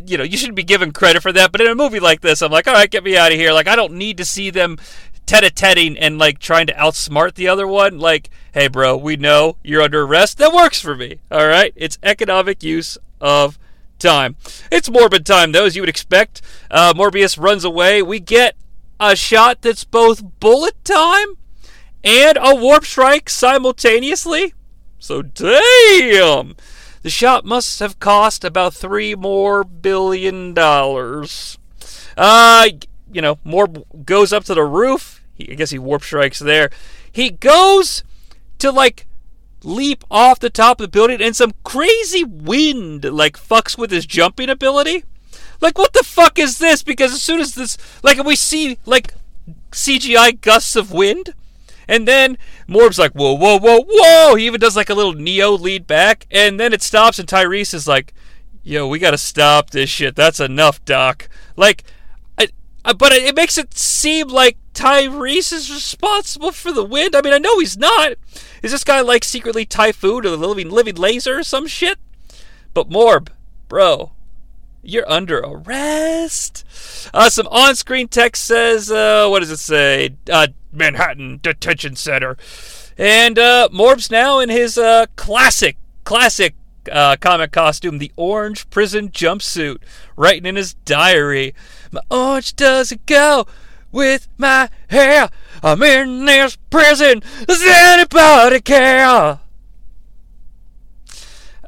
[0.07, 1.53] you know, you shouldn't be given credit for that.
[1.53, 3.53] But in a movie like this, I'm like, all right, get me out of here.
[3.53, 4.79] Like, I don't need to see them
[5.27, 7.99] tete-a-tetting and, like, trying to outsmart the other one.
[7.99, 10.39] Like, hey, bro, we know you're under arrest.
[10.39, 11.73] That works for me, all right?
[11.77, 13.59] It's economic use of
[13.99, 14.37] time.
[14.71, 16.43] It's Morbin' time, though, as you would expect.
[16.71, 18.03] Uh, Morbius runs away.
[18.03, 18.57] We get
[18.99, 21.37] a shot that's both bullet time
[22.05, 24.55] and a warp strike simultaneously.
[24.99, 26.57] So damn,
[27.03, 31.59] the shot must have cost about three more billion dollars.
[32.17, 32.69] Uh,
[33.13, 35.23] you know, more goes up to the roof.
[35.35, 36.71] He, I guess he warp strikes there.
[37.11, 38.03] He goes
[38.59, 39.07] to like
[39.63, 44.07] leap off the top of the building, and some crazy wind like fucks with his
[44.07, 45.05] jumping ability.
[45.61, 46.83] Like, what the fuck is this?
[46.83, 49.15] Because as soon as this, like, we see like
[49.71, 51.35] CGI gusts of wind,
[51.89, 54.35] and then Morb's like, whoa, whoa, whoa, whoa.
[54.35, 57.75] He even does like a little Neo lead back, and then it stops, and Tyrese
[57.75, 58.13] is like,
[58.63, 60.17] yo, we gotta stop this shit.
[60.17, 61.29] That's enough, Doc.
[61.57, 61.85] Like,
[62.39, 62.49] I,
[62.85, 67.15] I, but it makes it seem like Tyrese is responsible for the wind.
[67.15, 68.15] I mean, I know he's not.
[68.63, 71.99] Is this guy like secretly Typhoon or the living living laser or some shit?
[72.75, 73.29] But Morb,
[73.69, 74.13] bro,
[74.89, 76.65] you're under arrest.
[77.13, 80.15] Uh, some on-screen text says, uh, what does it say?
[80.31, 82.37] Uh, Manhattan Detention Center.
[82.99, 86.55] And uh, Morb's now in his uh, classic, classic
[86.91, 89.79] uh, comic costume, the orange prison jumpsuit,
[90.17, 91.55] writing in his diary.
[91.91, 93.47] My orange doesn't go
[93.93, 95.29] with my hair.
[95.63, 97.23] I'm in this prison.
[97.47, 99.41] Does anybody care?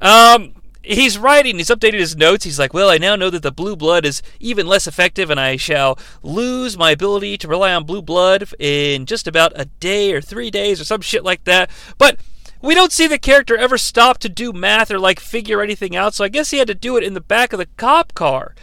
[0.01, 0.55] Um,
[0.89, 2.45] he's writing, he's updated his notes.
[2.45, 5.39] He's like, Well, I now know that the blue blood is even less effective, and
[5.39, 10.13] I shall lose my ability to rely on blue blood in just about a day
[10.13, 11.71] or three days or some shit like that.
[11.99, 12.19] But
[12.63, 16.15] we don't see the character ever stop to do math or like figure anything out,
[16.15, 18.55] so I guess he had to do it in the back of the cop car.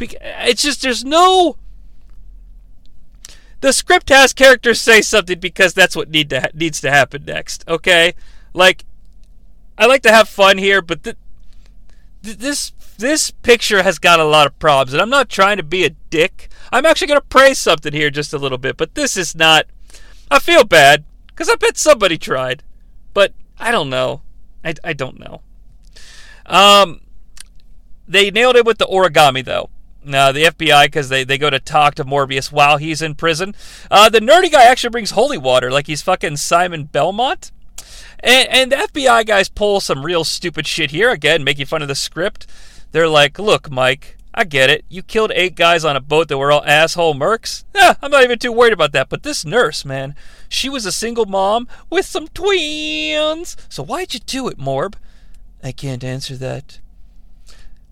[0.00, 1.56] It's just, there's no.
[3.60, 7.24] The script has characters say something because that's what need to ha- needs to happen
[7.24, 8.14] next, okay?
[8.52, 8.84] Like,
[9.78, 11.16] I like to have fun here, but th-
[12.24, 15.84] this this picture has got a lot of problems, and I'm not trying to be
[15.84, 16.48] a dick.
[16.72, 19.66] I'm actually going to praise something here just a little bit, but this is not.
[20.30, 22.62] I feel bad because I bet somebody tried,
[23.12, 24.22] but I don't know.
[24.64, 25.42] I, I don't know.
[26.46, 27.00] Um,
[28.08, 29.70] they nailed it with the origami though.
[30.04, 33.54] Now the FBI because they, they go to talk to Morbius while he's in prison.
[33.90, 37.52] Uh, the nerdy guy actually brings holy water like he's fucking Simon Belmont.
[38.24, 41.88] And, and the FBI guys pull some real stupid shit here again, making fun of
[41.88, 42.46] the script.
[42.90, 44.84] They're like, "Look, Mike, I get it.
[44.88, 47.64] You killed eight guys on a boat that were all asshole mercs.
[47.74, 49.08] Yeah, I'm not even too worried about that.
[49.10, 50.14] But this nurse, man,
[50.48, 53.56] she was a single mom with some twins.
[53.68, 54.94] So why'd you do it, Morb?
[55.62, 56.78] I can't answer that.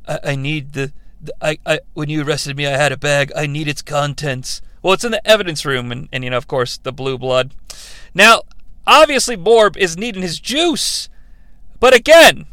[0.09, 3.33] I, I need the, the I, I when you arrested me I had a bag.
[3.37, 4.62] I need its contents.
[4.80, 7.55] Well, it's in the evidence room and, and you know, of course, the blue blood.
[8.14, 8.43] Now,
[8.87, 11.09] obviously Morb is needing his juice.
[11.80, 12.47] But again,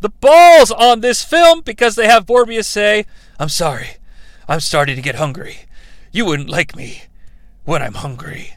[0.00, 3.06] the balls on this film because they have Morbius say,
[3.38, 3.96] I'm sorry.
[4.48, 5.60] I'm starting to get hungry.
[6.12, 7.02] You wouldn't like me
[7.64, 8.56] when I'm hungry.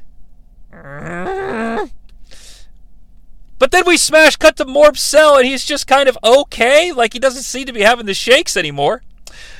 [3.59, 7.13] But then we smash cut to Morb's cell and he's just kind of okay, like
[7.13, 9.01] he doesn't seem to be having the shakes anymore.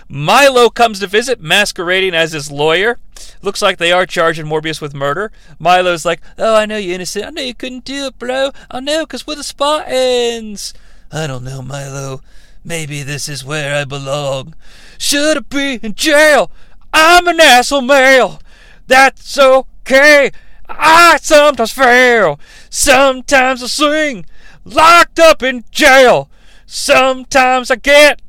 [0.10, 2.98] Milo comes to visit, masquerading as his lawyer.
[3.44, 5.32] Looks like they are charging Morbius with murder.
[5.60, 7.26] Milo's like, Oh, I know you're innocent.
[7.26, 8.52] I know you couldn't do it, bro.
[8.72, 10.74] I know, because we're the Spartans.
[11.12, 12.22] I don't know, Milo.
[12.64, 14.56] Maybe this is where I belong.
[14.98, 16.52] Should I be in jail?
[16.92, 18.42] I'm an asshole male.
[18.88, 20.32] That's okay.
[20.68, 22.40] I sometimes fail.
[22.70, 24.26] Sometimes I sing
[24.66, 26.30] locked up in jail.
[26.66, 28.22] Sometimes I get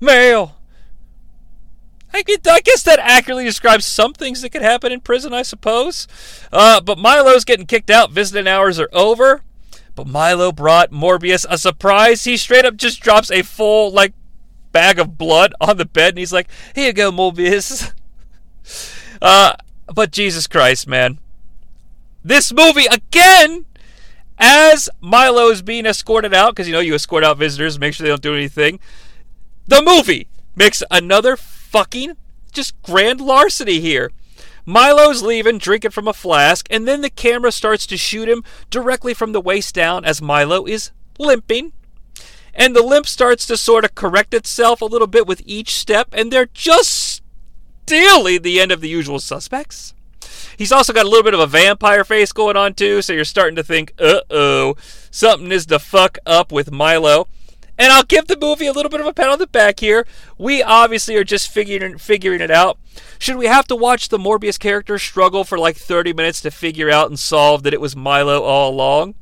[0.00, 0.56] mail.
[2.12, 6.08] I, I guess that accurately describes some things that could happen in prison, I suppose.
[6.52, 8.10] Uh, but Milo's getting kicked out.
[8.10, 9.42] Visiting hours are over.
[9.94, 12.24] But Milo brought Morbius a surprise.
[12.24, 14.12] He straight up just drops a full, like,
[14.72, 17.92] bag of blood on the bed, and he's like, Here you go, Morbius.
[19.22, 19.54] uh,
[19.94, 21.18] but Jesus Christ, man.
[22.24, 23.66] This movie, again,
[24.40, 28.04] as Milo is being escorted out, because you know you escort out visitors, make sure
[28.04, 28.80] they don't do anything.
[29.66, 30.26] The movie
[30.56, 32.16] makes another fucking
[32.50, 34.10] just grand larceny here.
[34.66, 39.14] Milo's leaving, drinking from a flask, and then the camera starts to shoot him directly
[39.14, 41.72] from the waist down as Milo is limping.
[42.52, 46.08] And the limp starts to sort of correct itself a little bit with each step,
[46.12, 47.22] and they're just
[47.86, 49.94] steely the end of the usual suspects.
[50.60, 53.24] He's also got a little bit of a vampire face going on too, so you're
[53.24, 54.76] starting to think, uh oh,
[55.10, 57.28] something is the fuck up with Milo.
[57.78, 60.06] And I'll give the movie a little bit of a pat on the back here.
[60.36, 62.78] We obviously are just figuring figuring it out.
[63.18, 66.90] Should we have to watch the Morbius character struggle for like 30 minutes to figure
[66.90, 69.14] out and solve that it was Milo all along?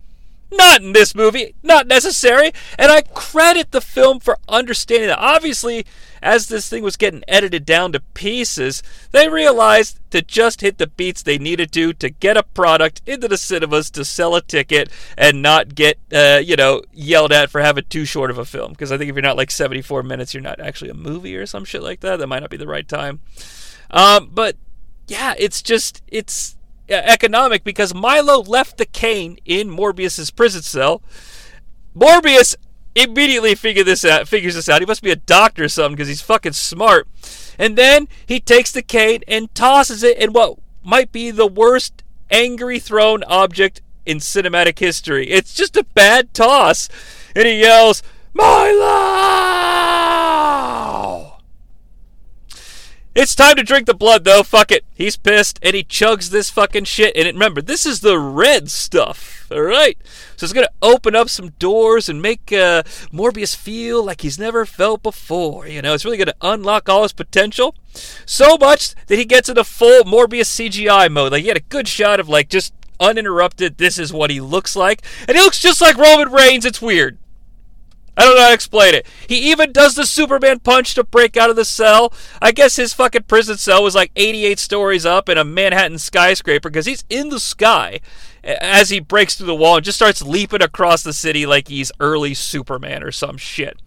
[0.50, 2.52] Not in this movie, not necessary.
[2.78, 5.18] And I credit the film for understanding that.
[5.18, 5.84] Obviously,
[6.22, 8.82] as this thing was getting edited down to pieces,
[9.12, 13.28] they realized to just hit the beats they needed to to get a product into
[13.28, 17.60] the cinemas to sell a ticket and not get, uh, you know, yelled at for
[17.60, 18.72] having too short of a film.
[18.72, 21.46] Because I think if you're not like 74 minutes, you're not actually a movie or
[21.46, 22.18] some shit like that.
[22.18, 23.20] That might not be the right time.
[23.90, 24.56] Um, but
[25.06, 26.56] yeah, it's just, it's
[26.90, 31.02] Uh, economic because Milo left the cane in Morbius's prison cell.
[31.94, 32.56] Morbius
[32.94, 34.80] immediately figure this out, figures this out.
[34.80, 37.06] He must be a doctor or something because he's fucking smart.
[37.58, 42.02] And then he takes the cane and tosses it in what might be the worst
[42.30, 45.28] angry thrown object in cinematic history.
[45.28, 46.88] It's just a bad toss.
[47.36, 49.47] And he yells, Milo!
[53.20, 54.44] It's time to drink the blood, though.
[54.44, 54.84] Fuck it.
[54.94, 57.16] He's pissed, and he chugs this fucking shit.
[57.16, 59.98] And remember, this is the red stuff, all right?
[60.36, 64.64] So it's gonna open up some doors and make uh, Morbius feel like he's never
[64.64, 65.66] felt before.
[65.66, 67.74] You know, it's really gonna unlock all his potential.
[68.24, 71.32] So much that he gets into full Morbius CGI mode.
[71.32, 73.78] Like, he had a good shot of like just uninterrupted.
[73.78, 76.64] This is what he looks like, and he looks just like Roman Reigns.
[76.64, 77.18] It's weird.
[78.18, 79.06] I don't know how to explain it.
[79.28, 82.12] He even does the Superman punch to break out of the cell.
[82.42, 86.68] I guess his fucking prison cell was like 88 stories up in a Manhattan skyscraper
[86.68, 88.00] because he's in the sky
[88.42, 91.92] as he breaks through the wall and just starts leaping across the city like he's
[92.00, 93.78] early Superman or some shit.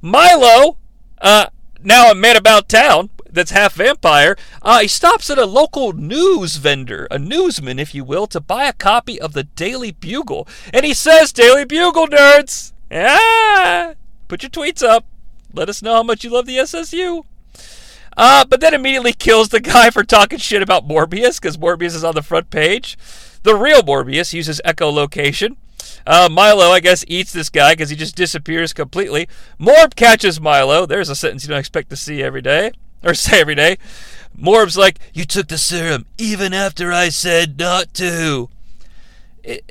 [0.00, 0.78] Milo,
[1.20, 1.48] uh,
[1.82, 6.56] now a man about town that's half vampire, uh, he stops at a local news
[6.56, 10.48] vendor, a newsman, if you will, to buy a copy of the Daily Bugle.
[10.72, 12.72] And he says, Daily Bugle, nerds!
[12.90, 13.94] Yeah!
[14.28, 15.04] Put your tweets up.
[15.52, 17.24] Let us know how much you love the SSU.
[18.16, 22.04] Uh, but then immediately kills the guy for talking shit about Morbius, because Morbius is
[22.04, 22.98] on the front page.
[23.44, 25.56] The real Morbius uses echolocation.
[26.06, 29.28] Uh, Milo, I guess, eats this guy because he just disappears completely.
[29.60, 30.86] Morb catches Milo.
[30.86, 32.72] There's a sentence you don't expect to see every day,
[33.02, 33.78] or say every day.
[34.36, 38.48] Morb's like, You took the serum even after I said not to.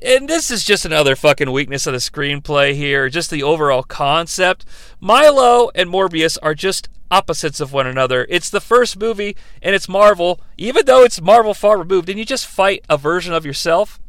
[0.02, 4.66] And this is just another fucking weakness of the screenplay here, just the overall concept.
[5.00, 8.26] Milo and Morbius are just opposites of one another.
[8.30, 12.26] It's the first movie, and it's Marvel, even though it's Marvel far removed, and you
[12.26, 14.00] just fight a version of yourself.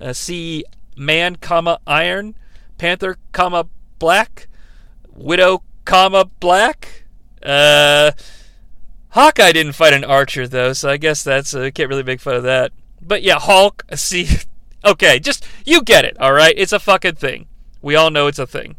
[0.00, 0.64] Uh, see
[0.96, 2.34] man, comma iron,
[2.76, 3.66] panther, comma
[3.98, 4.48] black,
[5.14, 7.04] widow, comma black.
[7.42, 8.10] Uh,
[9.10, 12.34] Hawkeye didn't fight an archer though, so I guess that's uh, can't really make fun
[12.34, 12.72] of that.
[13.00, 13.84] But yeah, Hulk.
[13.94, 14.28] See,
[14.84, 16.18] okay, just you get it.
[16.20, 17.46] All right, it's a fucking thing.
[17.82, 18.76] We all know it's a thing.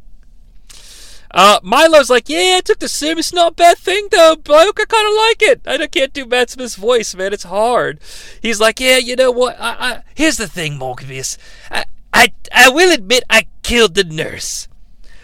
[1.32, 3.20] Uh, Milo's like, yeah, I took the sim.
[3.20, 4.80] It's not a bad thing though, bloke.
[4.80, 5.62] I kind of like it.
[5.68, 7.34] I can't do Matt Smith's voice, man.
[7.34, 8.00] It's hard.
[8.42, 9.56] He's like, yeah, you know what?
[9.60, 11.38] I, I, here's the thing, Morbius.
[11.70, 14.68] I, I, I will admit I killed the nurse,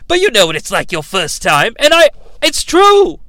[0.08, 2.10] but you know what it's like your first time, and I,
[2.42, 3.20] it's true.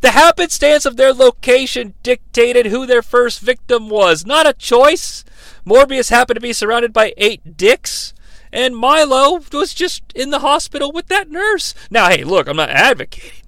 [0.00, 4.24] The happenstance of their location dictated who their first victim was.
[4.24, 5.24] Not a choice.
[5.66, 8.14] Morbius happened to be surrounded by eight dicks,
[8.52, 11.74] and Milo was just in the hospital with that nurse.
[11.90, 13.42] Now, hey, look, I'm not advocating,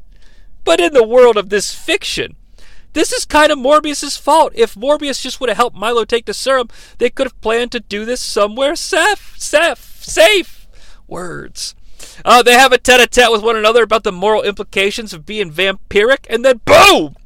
[0.65, 2.37] but in the world of this fiction,
[2.93, 4.53] this is kind of Morbius's fault.
[4.55, 7.81] If Morbius just would have helped Milo take the serum, they could have planned to
[7.81, 10.69] do this somewhere safe, safe, safe.
[11.09, 11.75] Words.
[12.25, 16.27] Uh, they have a tete-a-tete with one another about the moral implications of being vampiric,
[16.29, 17.17] and then boom!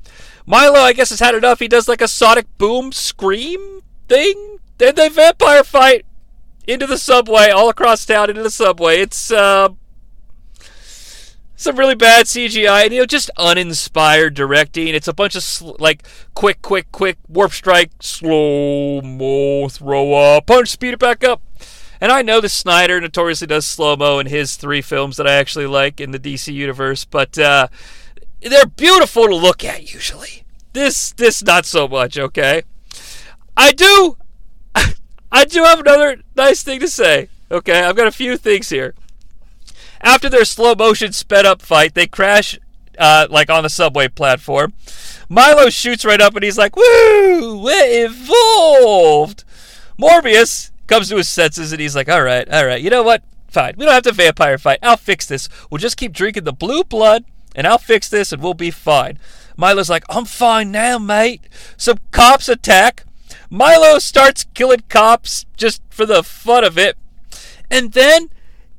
[0.46, 1.58] Milo, I guess, has had enough.
[1.58, 4.55] He does like a sonic boom scream thing.
[4.78, 6.04] Then they vampire fight
[6.66, 9.00] into the subway, all across town into the subway.
[9.00, 9.70] It's uh,
[11.56, 14.88] some really bad CGI, and you know, just uninspired directing.
[14.88, 20.46] It's a bunch of sl- like quick, quick, quick warp strike, slow mo, throw up,
[20.46, 21.42] punch, speed it back up.
[21.98, 25.32] And I know that Snyder notoriously does slow mo in his three films that I
[25.32, 27.68] actually like in the DC universe, but uh,
[28.42, 30.44] they're beautiful to look at usually.
[30.74, 32.18] This, this not so much.
[32.18, 32.64] Okay,
[33.56, 34.18] I do,
[35.36, 37.28] I do have another nice thing to say.
[37.50, 38.94] Okay, I've got a few things here.
[40.00, 42.58] After their slow motion sped up fight, they crash
[42.98, 44.72] uh, like on the subway platform.
[45.28, 47.60] Milo shoots right up and he's like, "Woo!
[47.62, 49.44] We're evolved."
[49.98, 52.80] Morbius comes to his senses and he's like, "All right, all right.
[52.80, 53.22] You know what?
[53.48, 53.74] Fine.
[53.76, 54.78] We don't have to vampire fight.
[54.82, 55.50] I'll fix this.
[55.70, 59.18] We'll just keep drinking the blue blood, and I'll fix this, and we'll be fine."
[59.54, 61.42] Milo's like, "I'm fine now, mate."
[61.76, 63.05] Some cops attack.
[63.50, 66.96] Milo starts killing cops just for the fun of it,
[67.70, 68.30] and then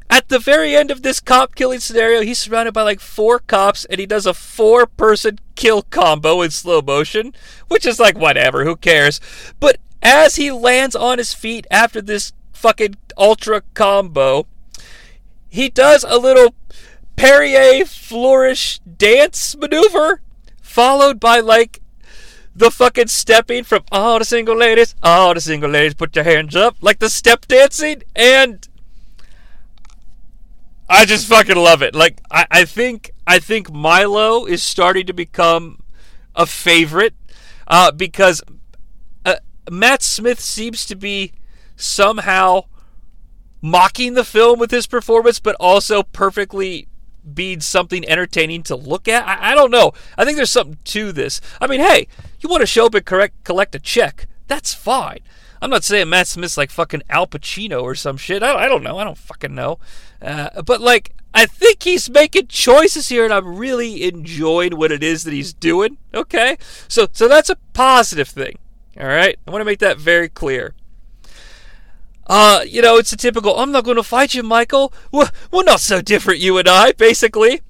[0.09, 3.85] at the very end of this cop killing scenario, he's surrounded by like four cops
[3.85, 7.33] and he does a four person kill combo in slow motion,
[7.67, 9.19] which is like whatever, who cares?
[9.59, 14.47] But as he lands on his feet after this fucking ultra combo,
[15.49, 16.55] he does a little
[17.17, 20.21] Perrier flourish dance maneuver,
[20.61, 21.81] followed by like
[22.57, 26.55] the fucking stepping from all the single ladies, all the single ladies, put your hands
[26.55, 28.67] up, like the step dancing, and
[30.89, 31.93] I just fucking love it.
[31.93, 35.83] Like I, I think I think Milo is starting to become
[36.35, 37.13] a favorite
[37.67, 38.41] uh, because
[39.23, 39.35] uh,
[39.69, 41.33] Matt Smith seems to be
[41.75, 42.63] somehow
[43.61, 46.87] mocking the film with his performance, but also perfectly
[47.33, 49.27] being something entertaining to look at.
[49.27, 49.91] I, I don't know.
[50.17, 51.39] I think there's something to this.
[51.61, 52.07] I mean, hey,
[52.39, 54.27] you want to show up and correct, collect a check?
[54.47, 55.19] That's fine.
[55.61, 58.43] I'm not saying Matt Smith's like fucking Al Pacino or some shit.
[58.43, 58.99] I, I don't know.
[58.99, 59.79] I don't fucking know.
[60.21, 65.03] Uh, but like, I think he's making choices here, and I'm really enjoying what it
[65.03, 65.97] is that he's doing.
[66.13, 66.57] Okay,
[66.87, 68.57] so so that's a positive thing.
[68.99, 70.73] All right, I want to make that very clear.
[72.25, 73.55] Uh, you know, it's a typical.
[73.57, 74.91] I'm not going to fight you, Michael.
[75.11, 77.61] We're, we're not so different, you and I, basically.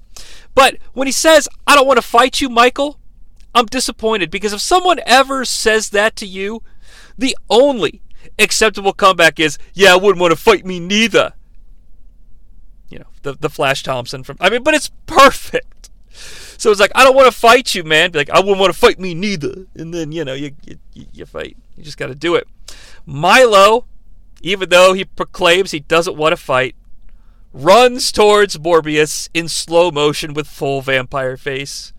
[0.54, 2.98] But when he says, "I don't want to fight you, Michael,"
[3.54, 6.62] I'm disappointed because if someone ever says that to you,
[7.16, 8.02] the only
[8.38, 11.34] acceptable comeback is, "Yeah, I wouldn't want to fight me neither."
[12.90, 14.36] you know, the the Flash Thompson from.
[14.40, 15.90] I mean, but it's perfect.
[16.10, 18.10] So it's like I don't want to fight you, man.
[18.10, 19.66] Be like I wouldn't want to fight me neither.
[19.74, 21.56] And then you know you you, you fight.
[21.76, 22.48] You just got to do it.
[23.06, 23.86] Milo,
[24.42, 26.74] even though he proclaims he doesn't want to fight,
[27.52, 31.92] runs towards Morbius in slow motion with full vampire face.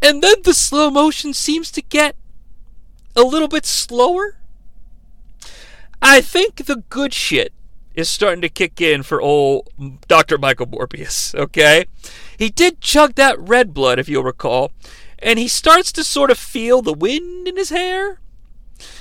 [0.00, 2.14] And then the slow motion seems to get
[3.16, 4.36] a little bit slower.
[6.00, 7.52] I think the good shit
[7.94, 9.68] is starting to kick in for old
[10.06, 10.38] Dr.
[10.38, 11.86] Michael Morbius, okay?
[12.38, 14.70] He did chug that red blood, if you'll recall,
[15.18, 18.20] and he starts to sort of feel the wind in his hair.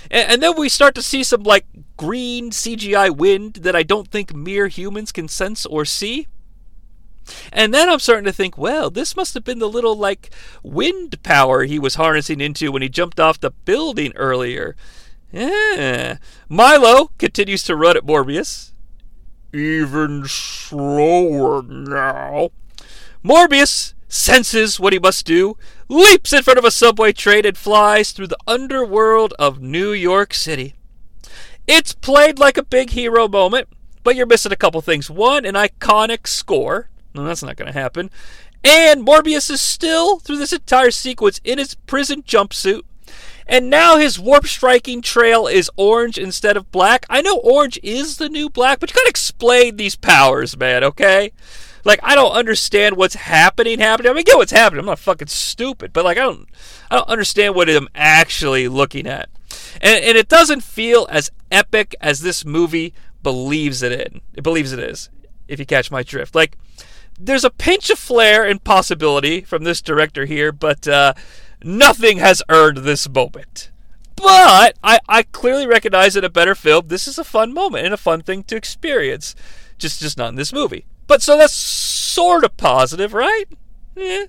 [0.10, 4.08] And, and then we start to see some, like, green CGI wind that I don't
[4.08, 6.28] think mere humans can sense or see.
[7.52, 10.30] And then I'm starting to think, well, this must have been the little, like,
[10.64, 14.76] wind power he was harnessing into when he jumped off the building earlier.
[15.32, 16.18] Yeah.
[16.48, 18.72] Milo continues to run at Morbius.
[19.54, 22.50] Even slower now.
[23.24, 25.58] Morbius senses what he must do,
[25.90, 30.34] leaps in front of a subway train, and flies through the underworld of New York
[30.34, 30.76] City.
[31.68, 33.68] It's played like a big hero moment,
[34.04, 35.10] but you're missing a couple things.
[35.10, 36.90] One, an iconic score.
[37.18, 38.10] No, that's not going to happen.
[38.64, 42.82] And Morbius is still, through this entire sequence, in his prison jumpsuit.
[43.48, 47.06] And now his warp striking trail is orange instead of black.
[47.10, 51.32] I know orange is the new black, but you gotta explain these powers, man, okay?
[51.86, 54.10] Like I don't understand what's happening happening.
[54.10, 54.82] I mean I get what's happening.
[54.82, 56.50] I'm not fucking stupid, but like I don't
[56.92, 59.30] I don't understand what I'm actually looking at.
[59.80, 62.94] And and it doesn't feel as epic as this movie
[63.24, 64.20] believes it in.
[64.34, 65.10] It believes it is,
[65.48, 66.36] if you catch my drift.
[66.36, 66.58] Like
[67.18, 71.14] there's a pinch of flair and possibility from this director here, but uh
[71.64, 73.72] nothing has earned this moment.
[74.16, 77.94] But I, I clearly recognize in a better film, this is a fun moment and
[77.94, 79.36] a fun thing to experience.
[79.78, 80.86] Just just not in this movie.
[81.06, 83.46] But so that's sort of positive, right?
[83.96, 84.26] Yeah.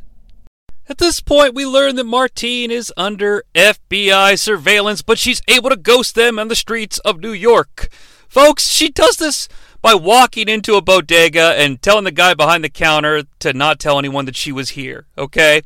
[0.88, 5.76] At this point, we learn that Martine is under FBI surveillance, but she's able to
[5.76, 7.90] ghost them on the streets of New York.
[8.26, 9.48] Folks, she does this
[9.80, 13.98] by walking into a bodega and telling the guy behind the counter to not tell
[13.98, 15.62] anyone that she was here, okay?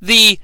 [0.00, 0.38] The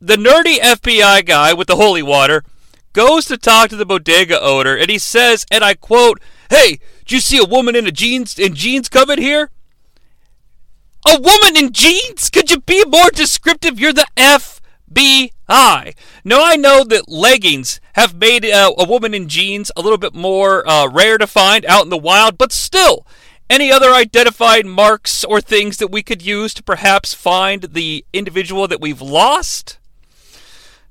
[0.00, 2.44] the nerdy FBI guy with the holy water
[2.92, 7.14] goes to talk to the bodega owner and he says, and I quote, Hey, do
[7.14, 9.50] you see a woman in a jeans in jeans coming here?
[11.06, 12.30] A woman in jeans?
[12.30, 13.78] Could you be more descriptive?
[13.78, 14.06] You're the
[14.92, 15.94] FBI.
[16.24, 20.14] Now I know that leggings have made uh, a woman in jeans a little bit
[20.14, 23.06] more uh, rare to find out in the wild, but still,
[23.48, 28.66] any other identified marks or things that we could use to perhaps find the individual
[28.68, 29.78] that we've lost?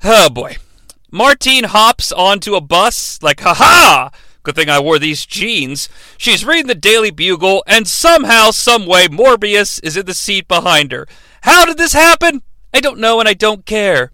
[0.03, 0.57] Oh boy.
[1.11, 4.09] Martine hops onto a bus like, haha!
[4.43, 5.89] Good thing I wore these jeans.
[6.17, 11.07] She's reading the Daily Bugle, and somehow, someway, Morbius is in the seat behind her.
[11.41, 12.43] How did this happen?
[12.76, 14.11] I don't know, and I don't care.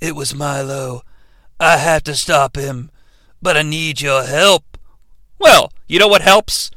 [0.00, 1.02] It was Milo.
[1.60, 2.90] I have to stop him,
[3.40, 4.76] but I need your help.
[5.38, 6.72] Well, you know what helps?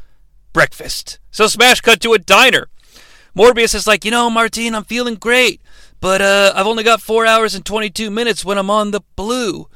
[0.54, 1.18] Breakfast.
[1.32, 2.70] So smash cut to a diner.
[3.36, 5.62] Morbius is like, you know, Martine, I'm feeling great.
[6.00, 9.68] But uh, I've only got four hours and 22 minutes when I'm on the blue.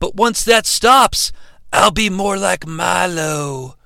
[0.00, 1.30] But once that stops,
[1.72, 3.76] I'll be more like Milo.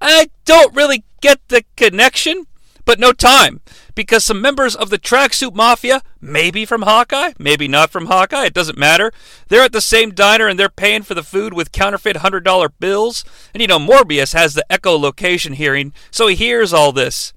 [0.00, 2.48] I don't really get the connection,
[2.84, 3.60] but no time.
[3.94, 8.54] Because some members of the Tracksuit Mafia, maybe from Hawkeye, maybe not from Hawkeye, it
[8.54, 9.12] doesn't matter.
[9.48, 13.24] They're at the same diner and they're paying for the food with counterfeit $100 bills.
[13.52, 17.32] And you know, Morbius has the echolocation hearing, so he hears all this.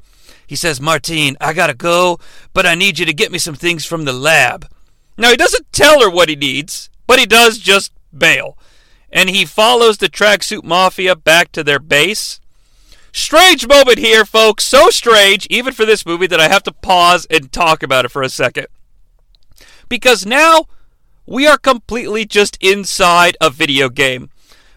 [0.47, 2.19] He says, Martine, I gotta go,
[2.53, 4.67] but I need you to get me some things from the lab.
[5.17, 8.57] Now, he doesn't tell her what he needs, but he does just bail.
[9.11, 12.39] And he follows the tracksuit mafia back to their base.
[13.17, 14.63] Strange moment here, folks.
[14.63, 18.11] So strange, even for this movie, that I have to pause and talk about it
[18.11, 18.67] for a second.
[19.89, 20.65] Because now
[21.25, 24.29] we are completely just inside a video game.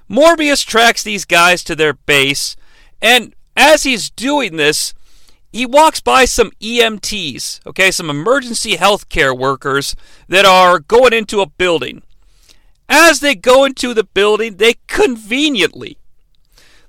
[0.08, 2.56] Morbius tracks these guys to their base,
[3.00, 4.94] and as he's doing this,
[5.52, 9.94] he walks by some EMTs, okay, some emergency healthcare workers
[10.28, 12.02] that are going into a building.
[12.88, 15.98] As they go into the building, they conveniently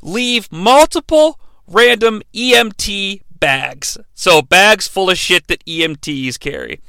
[0.02, 1.38] leave multiple
[1.72, 3.98] random EMT bags.
[4.14, 6.80] So, bags full of shit that EMTs carry.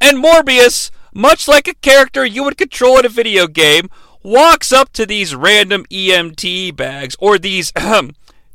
[0.00, 3.88] And Morbius, much like a character you would control in a video game,
[4.22, 7.72] walks up to these random EMT bags, or these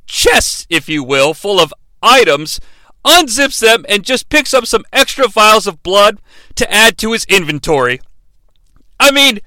[0.06, 2.60] chests, if you will, full of items,
[3.06, 6.20] unzips them, and just picks up some extra vials of blood
[6.56, 8.00] to add to his inventory.
[9.00, 9.40] I mean,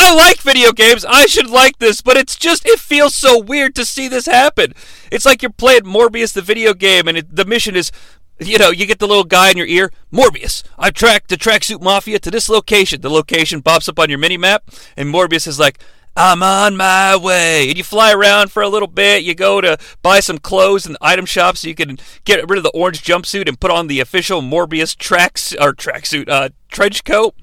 [0.00, 1.04] I like video games.
[1.04, 4.72] I should like this, but it's just it feels so weird to see this happen.
[5.10, 7.90] It's like you're playing Morbius the video game, and it, the mission is,
[8.38, 10.62] you know, you get the little guy in your ear, Morbius.
[10.78, 13.00] I tracked the tracksuit mafia to this location.
[13.00, 15.80] The location pops up on your mini map, and Morbius is like.
[16.20, 17.68] I'm on my way.
[17.68, 19.22] And you fly around for a little bit.
[19.22, 22.56] You go to buy some clothes in the item shop so you can get rid
[22.56, 27.04] of the orange jumpsuit and put on the official Morbius tracks or tracksuit uh, trench
[27.04, 27.36] coat.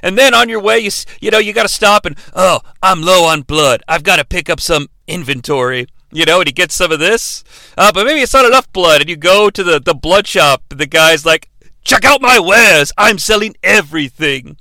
[0.00, 3.02] And then on your way, you you know you got to stop and oh, I'm
[3.02, 3.82] low on blood.
[3.88, 5.88] I've got to pick up some inventory.
[6.12, 7.44] You know, and he gets some of this,
[7.78, 9.00] uh, but maybe it's not enough blood.
[9.00, 10.62] And you go to the the blood shop.
[10.70, 11.50] And the guy's like,
[11.82, 12.92] "Check out my wares.
[12.96, 14.56] I'm selling everything."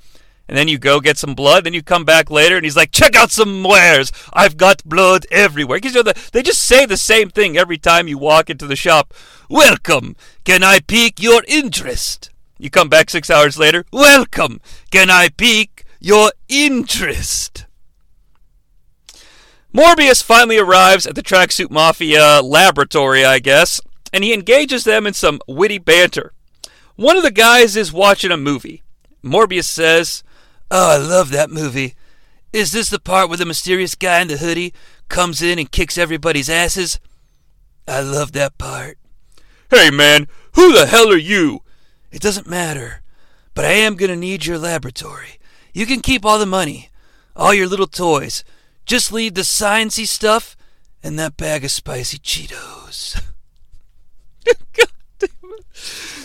[0.49, 1.63] And then you go get some blood.
[1.63, 4.11] Then you come back later, and he's like, "Check out some wares.
[4.33, 7.77] I've got blood everywhere." Because you know, the, they just say the same thing every
[7.77, 9.13] time you walk into the shop.
[9.47, 10.15] Welcome.
[10.43, 12.31] Can I pique your interest?
[12.57, 13.85] You come back six hours later.
[13.93, 14.59] Welcome.
[14.89, 17.67] Can I pique your interest?
[19.71, 23.81] Morbius finally arrives at the Tracksuit Mafia laboratory, I guess,
[24.11, 26.33] and he engages them in some witty banter.
[26.95, 28.81] One of the guys is watching a movie.
[29.23, 30.23] Morbius says,
[30.71, 31.95] Oh, I love that movie.
[32.53, 34.73] Is this the part where the mysterious guy in the hoodie
[35.07, 36.99] comes in and kicks everybody's asses?
[37.87, 38.97] I love that part.
[39.71, 41.61] Hey, man, who the hell are you?
[42.11, 43.01] It doesn't matter,
[43.53, 45.39] but I am going to need your laboratory.
[45.73, 46.89] You can keep all the money,
[47.35, 48.43] all your little toys.
[48.85, 50.57] Just leave the sciencey stuff
[51.03, 53.21] and that bag of spicy Cheetos.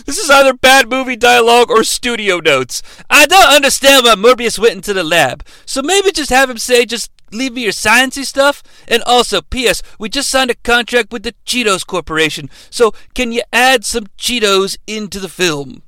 [0.05, 2.83] This is either bad movie dialogue or studio notes.
[3.09, 5.43] I don't understand why Morbius went into the lab.
[5.65, 8.61] So maybe just have him say, just leave me your sciencey stuff.
[8.87, 9.81] And also, P.S.
[9.99, 12.49] We just signed a contract with the Cheetos Corporation.
[12.69, 15.81] So can you add some Cheetos into the film?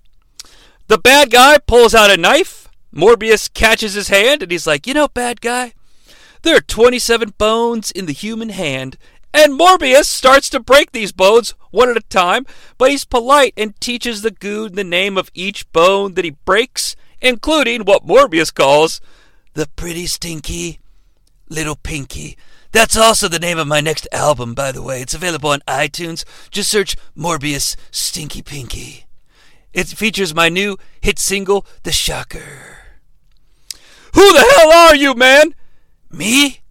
[0.88, 2.70] The bad guy pulls out a knife.
[2.94, 5.74] Morbius catches his hand and he's like, you know, bad guy,
[6.42, 8.98] there are 27 bones in the human hand,
[9.34, 12.46] and Morbius starts to break these bones one at a time,
[12.78, 16.96] but he's polite and teaches the goon the name of each bone that he breaks,
[17.22, 19.02] including what Morbius calls
[19.54, 20.80] the pretty stinky
[21.50, 22.38] little pinky.
[22.72, 25.02] That's also the name of my next album, by the way.
[25.02, 26.26] It's available on iTunes.
[26.52, 29.06] Just search Morbius Stinky Pinky.
[29.74, 32.78] It features my new hit single, The Shocker.
[34.14, 35.54] Who the hell are you, man?
[36.12, 36.62] Me?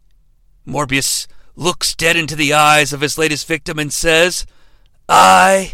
[0.66, 1.26] Morbius
[1.56, 4.46] looks dead into the eyes of his latest victim and says,
[5.08, 5.72] I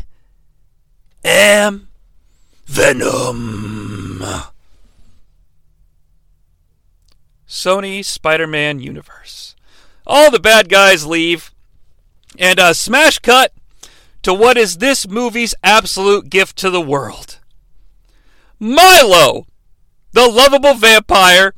[1.24, 1.88] am
[2.66, 4.22] Venom.
[7.46, 9.54] Sony Spider Man Universe.
[10.06, 11.52] All the bad guys leave,
[12.38, 13.52] and a smash cut
[14.22, 17.38] to what is this movie's absolute gift to the world.
[18.58, 19.46] Milo,
[20.12, 21.54] the lovable vampire,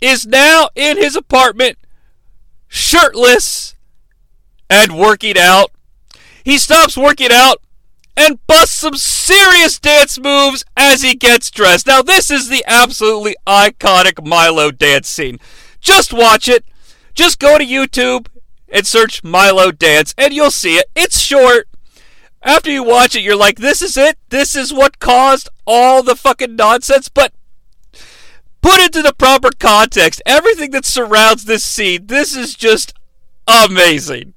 [0.00, 1.78] is now in his apartment,
[2.70, 3.74] shirtless
[4.70, 5.72] and working out.
[6.44, 7.60] He stops working out
[8.16, 11.86] and busts some serious dance moves as he gets dressed.
[11.86, 15.38] Now, this is the absolutely iconic Milo dance scene.
[15.80, 16.64] Just watch it.
[17.14, 18.28] Just go to YouTube
[18.68, 20.86] and search Milo dance, and you'll see it.
[20.94, 21.66] It's short.
[22.42, 24.16] After you watch it, you're like, this is it?
[24.30, 27.08] This is what caused all the fucking nonsense?
[27.08, 27.32] But
[28.60, 32.94] put into the proper context, everything that surrounds this scene, this is just
[33.46, 34.34] amazing.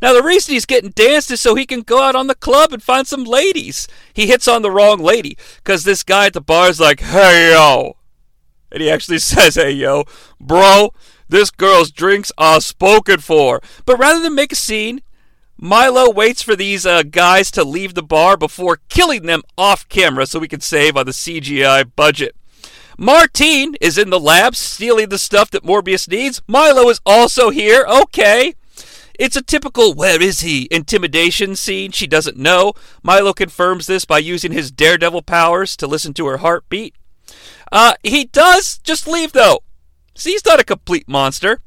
[0.00, 2.72] Now, the reason he's getting danced is so he can go out on the club
[2.72, 3.88] and find some ladies.
[4.12, 7.52] He hits on the wrong lady because this guy at the bar is like, hey,
[7.52, 7.96] yo.
[8.70, 10.04] And he actually says, hey, yo,
[10.40, 10.92] bro,
[11.28, 13.60] this girl's drinks are spoken for.
[13.86, 15.02] But rather than make a scene,
[15.56, 20.26] Milo waits for these uh, guys to leave the bar before killing them off camera
[20.26, 22.36] so we can save on the CGI budget.
[23.00, 26.42] Martine is in the lab stealing the stuff that Morbius needs.
[26.48, 27.86] Milo is also here.
[27.88, 28.54] Okay.
[29.16, 31.92] It's a typical where is he intimidation scene.
[31.92, 32.72] She doesn't know.
[33.04, 36.96] Milo confirms this by using his daredevil powers to listen to her heartbeat.
[37.70, 39.60] Uh, he does just leave though.
[40.16, 41.60] See, he's not a complete monster.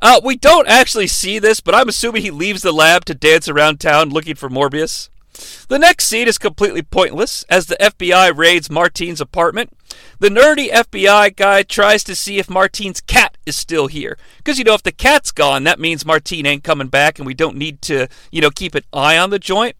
[0.00, 3.48] Uh, we don't actually see this, but I'm assuming he leaves the lab to dance
[3.48, 5.08] around town looking for Morbius.
[5.68, 9.72] The next scene is completely pointless as the FBI raids Martine's apartment.
[10.18, 14.18] The nerdy FBI guy tries to see if Martine's cat is still here.
[14.38, 17.34] Because, you know, if the cat's gone, that means Martine ain't coming back and we
[17.34, 19.76] don't need to, you know, keep an eye on the joint.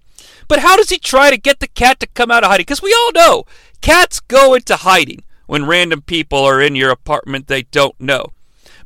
[0.49, 2.65] But how does he try to get the cat to come out of hiding?
[2.65, 3.45] Because we all know
[3.81, 8.27] cats go into hiding when random people are in your apartment they don't know.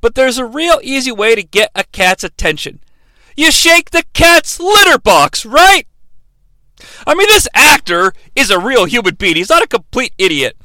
[0.00, 2.80] But there's a real easy way to get a cat's attention.
[3.36, 5.86] You shake the cat's litter box, right?
[7.06, 9.36] I mean, this actor is a real human being.
[9.36, 10.56] He's not a complete idiot.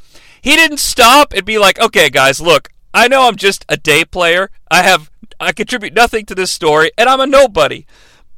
[0.42, 4.06] He didn't stop and be like, okay, guys, look, I know I'm just a day
[4.06, 4.50] player.
[4.72, 7.86] I have I contribute nothing to this story, and I'm a nobody.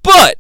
[0.03, 0.37] But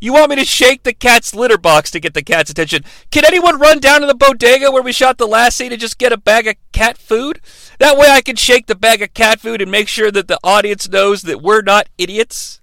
[0.00, 2.84] you want me to shake the cat's litter box to get the cat's attention?
[3.10, 5.98] Can anyone run down to the bodega where we shot the last scene and just
[5.98, 7.40] get a bag of cat food?
[7.78, 10.38] That way I can shake the bag of cat food and make sure that the
[10.44, 12.60] audience knows that we're not idiots.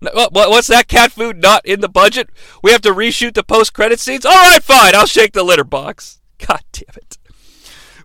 [0.00, 2.30] What's that cat food not in the budget?
[2.62, 4.24] We have to reshoot the post credit scenes?
[4.24, 4.94] All right, fine.
[4.94, 6.20] I'll shake the litter box.
[6.46, 7.18] God damn it.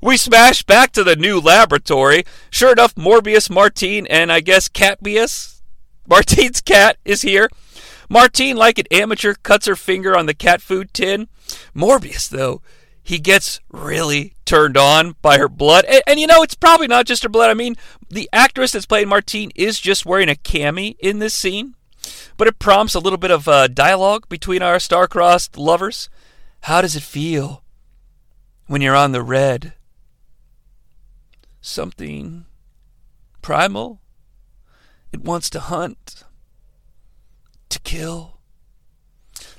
[0.02, 2.26] We smash back to the new laboratory.
[2.50, 5.62] Sure enough, Morbius, Martine, and I guess Catbius,
[6.08, 7.48] Martine's cat, is here.
[8.10, 11.30] Martine, like an amateur, cuts her finger on the cat food tin.
[11.74, 12.62] Morbius, though,
[13.02, 15.86] he gets really turned on by her blood.
[15.86, 17.50] And, and you know, it's probably not just her blood.
[17.50, 17.76] I mean,
[18.10, 21.76] the actress that's playing Martine is just wearing a cami in this scene.
[22.38, 26.10] But it prompts a little bit of uh, dialogue between our star-crossed lovers.
[26.62, 27.64] How does it feel
[28.68, 29.74] when you're on the red?
[31.62, 32.46] Something
[33.42, 34.02] primal.
[35.12, 36.24] It wants to hunt,
[37.70, 38.40] to kill.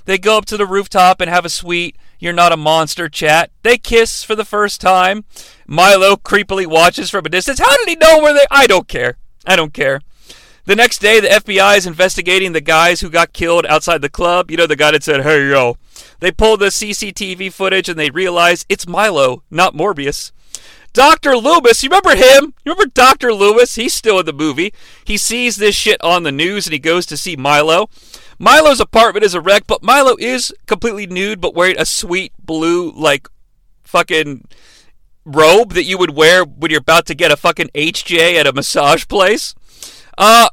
[0.05, 3.51] They go up to the rooftop and have a sweet You're Not a Monster chat.
[3.63, 5.25] They kiss for the first time.
[5.65, 7.59] Milo creepily watches from a distance.
[7.59, 8.45] How did he know where they.
[8.51, 9.17] I don't care.
[9.47, 10.01] I don't care.
[10.65, 14.49] The next day, the FBI is investigating the guys who got killed outside the club.
[14.49, 15.77] You know, the guy that said, hey, yo.
[16.19, 20.31] They pull the CCTV footage and they realize it's Milo, not Morbius.
[20.91, 21.37] Dr.
[21.37, 22.53] Loomis, you remember him?
[22.63, 23.33] You remember Dr.
[23.33, 23.75] Loomis?
[23.75, 24.73] He's still in the movie.
[25.03, 27.89] He sees this shit on the news and he goes to see Milo.
[28.39, 32.91] Milo's apartment is a wreck, but Milo is completely nude but wearing a sweet blue,
[32.91, 33.27] like,
[33.83, 34.47] fucking
[35.25, 38.53] robe that you would wear when you're about to get a fucking HJ at a
[38.53, 39.53] massage place.
[40.17, 40.47] Uh,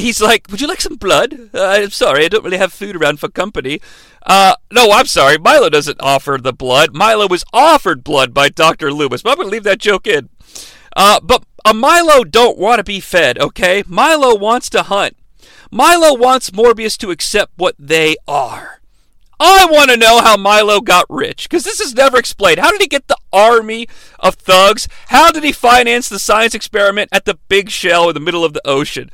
[0.00, 2.96] he's like, "Would you like some blood?" Uh, I'm sorry, I don't really have food
[2.96, 3.80] around for company.
[4.24, 5.38] Uh, no, I'm sorry.
[5.38, 6.94] Milo doesn't offer the blood.
[6.94, 9.22] Milo was offered blood by Doctor Loomis.
[9.22, 10.28] But I'm gonna leave that joke in.
[10.96, 13.38] Uh, but a Milo don't want to be fed.
[13.38, 15.16] Okay, Milo wants to hunt.
[15.70, 18.80] Milo wants Morbius to accept what they are.
[19.42, 22.58] I want to know how Milo got rich, because this is never explained.
[22.58, 23.88] How did he get the army
[24.18, 24.86] of thugs?
[25.06, 28.52] How did he finance the science experiment at the big shell in the middle of
[28.52, 29.10] the ocean?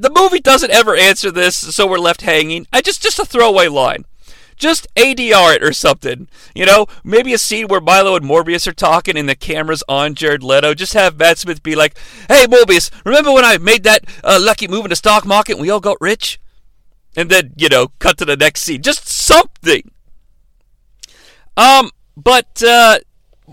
[0.00, 2.66] The movie doesn't ever answer this, so we're left hanging.
[2.72, 4.06] I just just a throwaway line.
[4.56, 6.26] Just ADR it or something.
[6.54, 10.14] You know, maybe a scene where Milo and Morbius are talking and the camera's on
[10.14, 10.72] Jared Leto.
[10.72, 11.98] Just have Matt Smith be like,
[12.28, 15.60] "Hey, Morbius, remember when I made that uh, lucky move in the stock market and
[15.60, 16.40] we all got rich?"
[17.14, 18.80] And then you know, cut to the next scene.
[18.80, 19.90] Just something.
[21.58, 23.00] Um, but uh,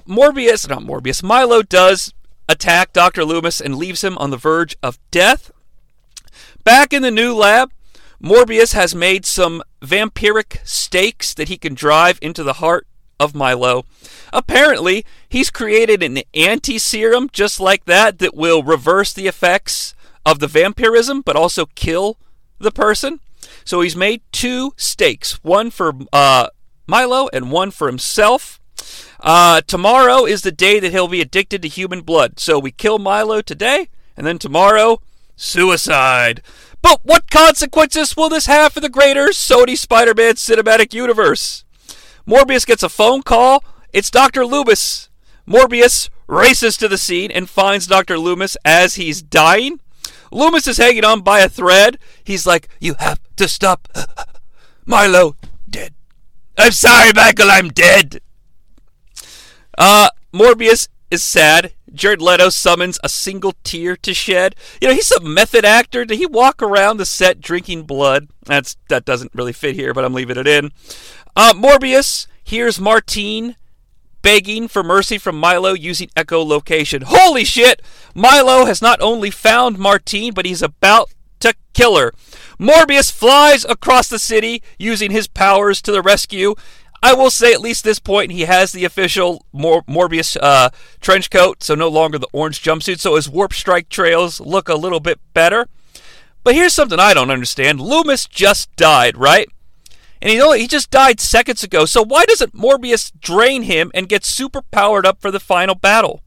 [0.07, 2.13] Morbius, not Morbius, Milo does
[2.47, 3.25] attack Dr.
[3.25, 5.51] Loomis and leaves him on the verge of death.
[6.67, 7.71] Back in the new lab,
[8.21, 12.85] Morbius has made some vampiric stakes that he can drive into the heart
[13.21, 13.85] of Milo.
[14.33, 19.95] Apparently, he's created an anti serum just like that that will reverse the effects
[20.25, 22.17] of the vampirism but also kill
[22.59, 23.21] the person.
[23.63, 26.49] So he's made two stakes one for uh,
[26.85, 28.59] Milo and one for himself.
[29.21, 32.41] Uh, tomorrow is the day that he'll be addicted to human blood.
[32.41, 33.87] So we kill Milo today,
[34.17, 34.99] and then tomorrow,
[35.37, 36.41] suicide.
[36.81, 41.63] But what consequences will this have for the greater Sony Spider Man cinematic universe?
[42.27, 43.63] Morbius gets a phone call.
[43.93, 44.45] It's Dr.
[44.45, 45.09] Loomis.
[45.47, 48.19] Morbius races to the scene and finds Dr.
[48.19, 49.79] Loomis as he's dying.
[50.29, 51.97] Loomis is hanging on by a thread.
[52.23, 53.87] He's like, You have to stop.
[54.85, 55.35] Milo,
[55.69, 55.93] dead.
[56.57, 58.19] I'm sorry, Michael, I'm dead.
[59.77, 61.73] Uh, Morbius is sad.
[61.97, 64.55] Jared Leto summons a single tear to shed.
[64.81, 66.05] You know, he's a method actor.
[66.05, 68.29] Did he walk around the set drinking blood?
[68.45, 70.71] That's that doesn't really fit here, but I'm leaving it in.
[71.35, 73.55] Uh, Morbius hears Martine
[74.21, 77.03] begging for mercy from Milo using echolocation.
[77.03, 77.81] Holy shit!
[78.13, 82.11] Milo has not only found Martine, but he's about to kill her.
[82.59, 86.55] Morbius flies across the city using his powers to the rescue.
[87.03, 90.69] I will say, at least this point, he has the official Mor- Morbius uh,
[90.99, 94.75] trench coat, so no longer the orange jumpsuit, so his warp strike trails look a
[94.75, 95.67] little bit better.
[96.43, 97.79] But here's something I don't understand.
[97.79, 99.49] Loomis just died, right?
[100.21, 101.85] And he only he just died seconds ago.
[101.85, 106.21] So why doesn't Morbius drain him and get super powered up for the final battle?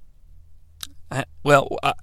[1.10, 1.94] Uh, well, uh,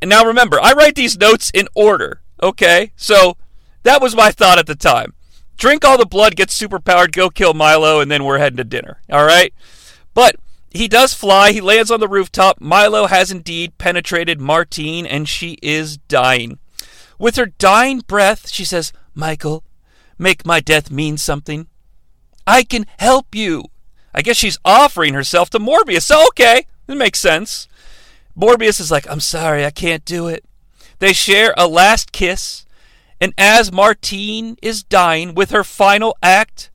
[0.00, 2.22] and now remember, I write these notes in order.
[2.42, 3.36] Okay, so
[3.82, 5.14] that was my thought at the time.
[5.56, 8.64] Drink all the blood, get super powered, go kill Milo, and then we're heading to
[8.64, 9.00] dinner.
[9.10, 9.54] All right,
[10.14, 10.36] but
[10.70, 11.52] he does fly.
[11.52, 12.60] He lands on the rooftop.
[12.60, 16.58] Milo has indeed penetrated Martine, and she is dying.
[17.18, 19.64] With her dying breath, she says, Michael,
[20.18, 21.66] make my death mean something.
[22.46, 23.64] I can help you.
[24.14, 26.02] I guess she's offering herself to Morbius.
[26.02, 27.68] So, okay, it makes sense.
[28.38, 30.44] Morbius is like, I'm sorry, I can't do it.
[30.98, 32.65] They share a last kiss,
[33.20, 36.70] and as Martine is dying with her final act,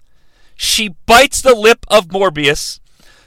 [0.55, 2.79] she bites the lip of Morbius.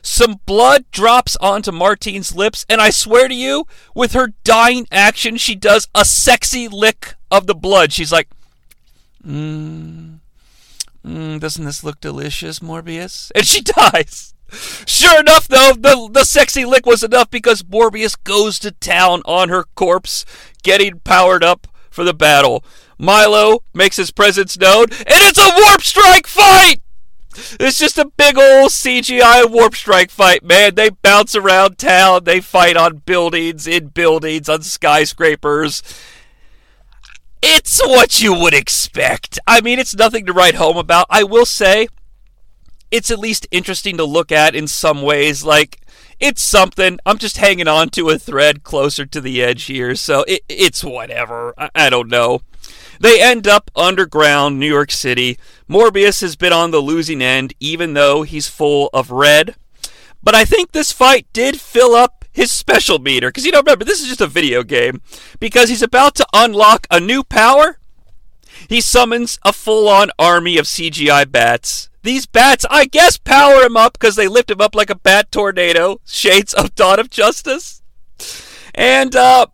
[0.02, 5.38] Some blood drops onto Martine's lips, and I swear to you, with her dying action,
[5.38, 7.90] she does a sexy lick of the blood.
[7.92, 8.28] She's like,
[9.26, 10.18] Mmm,
[11.04, 13.32] mm, doesn't this look delicious, Morbius?
[13.34, 14.34] And she dies.
[14.86, 19.48] Sure enough, though, the, the sexy lick was enough because Morbius goes to town on
[19.48, 20.24] her corpse,
[20.62, 22.62] getting powered up for the battle.
[22.98, 26.80] Milo makes his presence known, and it's a warp strike fight!
[27.58, 30.74] It's just a big old CGI warp strike fight, man.
[30.76, 35.82] They bounce around town, they fight on buildings, in buildings, on skyscrapers.
[37.42, 39.38] It's what you would expect.
[39.46, 41.06] I mean, it's nothing to write home about.
[41.10, 41.88] I will say,
[42.90, 45.44] it's at least interesting to look at in some ways.
[45.44, 45.80] Like,
[46.20, 46.98] it's something.
[47.04, 50.84] I'm just hanging on to a thread closer to the edge here, so it, it's
[50.84, 51.52] whatever.
[51.58, 52.40] I, I don't know.
[53.00, 55.38] They end up underground, New York City.
[55.68, 59.56] Morbius has been on the losing end, even though he's full of red.
[60.22, 63.84] But I think this fight did fill up his special meter, because you know, remember,
[63.84, 65.00] this is just a video game.
[65.38, 67.78] Because he's about to unlock a new power.
[68.68, 71.90] He summons a full on army of CGI bats.
[72.02, 75.32] These bats, I guess, power him up because they lift him up like a bat
[75.32, 76.00] tornado.
[76.04, 77.82] Shades of Dawn of Justice.
[78.74, 79.46] And uh,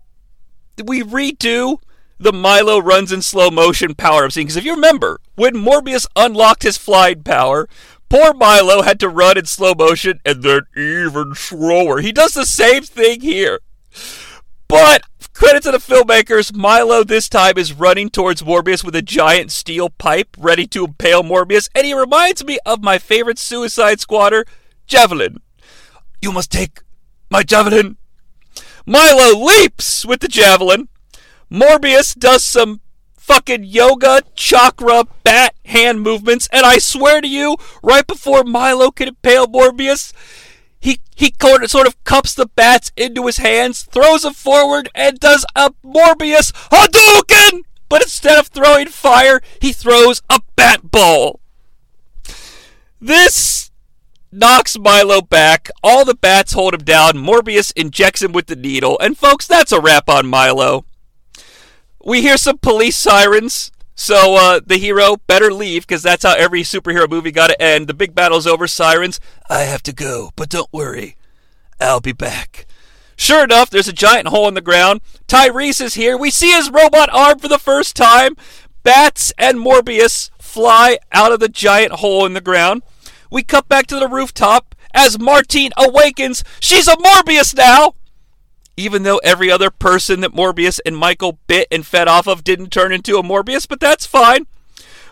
[0.84, 1.78] we redo
[2.20, 4.44] the Milo runs in slow motion power up scene.
[4.44, 7.66] Because if you remember, when Morbius unlocked his flying power,
[8.10, 12.00] poor Milo had to run in slow motion and then even slower.
[12.00, 13.60] He does the same thing here.
[14.68, 15.02] But
[15.32, 19.88] credit to the filmmakers, Milo this time is running towards Morbius with a giant steel
[19.88, 24.44] pipe ready to impale Morbius, and he reminds me of my favorite Suicide Squatter,
[24.86, 25.38] Javelin.
[26.20, 26.82] You must take
[27.30, 27.96] my javelin.
[28.84, 30.88] Milo leaps with the javelin.
[31.50, 32.80] Morbius does some
[33.16, 39.08] fucking yoga chakra bat hand movements, and I swear to you, right before Milo can
[39.08, 40.12] impale Morbius,
[40.80, 41.34] he he
[41.66, 46.52] sort of cups the bats into his hands, throws them forward, and does a Morbius
[46.70, 47.64] Hadouken!
[47.88, 51.40] But instead of throwing fire, he throws a bat ball.
[53.00, 53.70] This
[54.30, 55.70] knocks Milo back.
[55.82, 57.14] All the bats hold him down.
[57.14, 58.96] Morbius injects him with the needle.
[59.00, 60.84] And folks, that's a wrap on Milo.
[62.04, 63.70] We hear some police sirens.
[63.94, 67.86] So uh, the hero better leave because that's how every superhero movie got to end.
[67.86, 69.20] The big battle's over, sirens.
[69.50, 71.16] I have to go, but don't worry.
[71.78, 72.66] I'll be back.
[73.16, 75.02] Sure enough, there's a giant hole in the ground.
[75.28, 76.16] Tyrese is here.
[76.16, 78.36] We see his robot arm for the first time.
[78.82, 82.82] Bats and Morbius fly out of the giant hole in the ground.
[83.30, 86.42] We cut back to the rooftop as Martine awakens.
[86.60, 87.94] She's a Morbius now!
[88.80, 92.70] Even though every other person that Morbius and Michael bit and fed off of didn't
[92.70, 94.46] turn into a Morbius, but that's fine.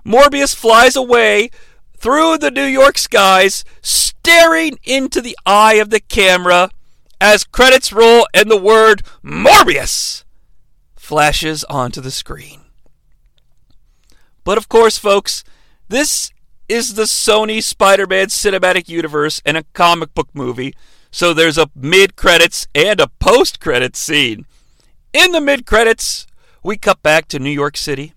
[0.07, 1.51] Morbius flies away
[1.99, 6.71] through the New York skies, staring into the eye of the camera
[7.21, 10.25] as credits roll and the word Morbius
[10.97, 12.63] flashes onto the screen.
[14.45, 15.45] But of course, folks,
[15.89, 16.33] this
[16.71, 20.75] is the Sony Spider Man cinematic universe and a comic book movie,
[21.11, 24.47] so there's a mid credits and a post credits scene.
[25.13, 26.27] In the mid credits,
[26.63, 28.15] we cut back to New York City.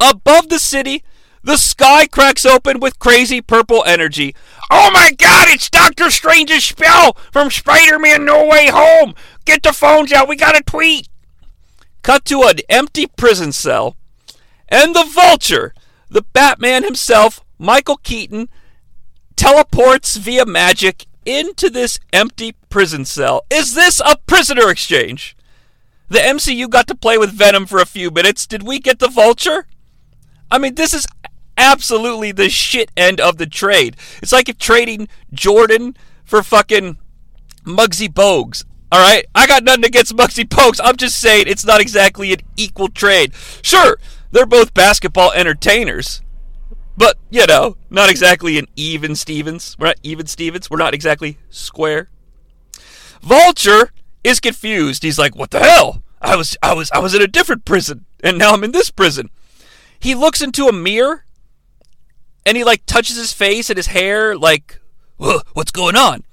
[0.00, 1.02] Above the city,
[1.42, 4.34] the sky cracks open with crazy purple energy.
[4.70, 9.14] Oh my god, it's Doctor Strange's spell from Spider Man No Way Home!
[9.44, 11.08] Get the phones out, we got a tweet!
[12.02, 13.96] Cut to an empty prison cell.
[14.68, 15.72] And the vulture,
[16.10, 18.48] the Batman himself, Michael Keaton,
[19.36, 23.44] teleports via magic into this empty prison cell.
[23.50, 25.36] Is this a prisoner exchange?
[26.08, 28.46] The MCU got to play with Venom for a few minutes.
[28.46, 29.66] Did we get the vulture?
[30.50, 31.06] I mean, this is
[31.58, 33.96] absolutely the shit end of the trade.
[34.22, 36.98] It's like if trading Jordan for fucking
[37.64, 38.64] Muggsy Bogues.
[38.92, 40.80] All right, I got nothing against Muggsy Bogues.
[40.82, 43.34] I'm just saying it's not exactly an equal trade.
[43.62, 43.98] Sure,
[44.30, 46.22] they're both basketball entertainers,
[46.96, 49.76] but you know, not exactly an even Stevens.
[49.78, 50.70] We're not even Stevens.
[50.70, 52.08] We're not exactly square.
[53.22, 53.92] Vulture
[54.24, 55.02] is confused.
[55.02, 56.02] He's like, "What the hell?
[56.20, 58.90] I was, I was, I was in a different prison, and now I'm in this
[58.90, 59.30] prison."
[59.98, 61.24] He looks into a mirror
[62.46, 64.80] and he like touches his face and his hair like
[65.16, 66.24] what's going on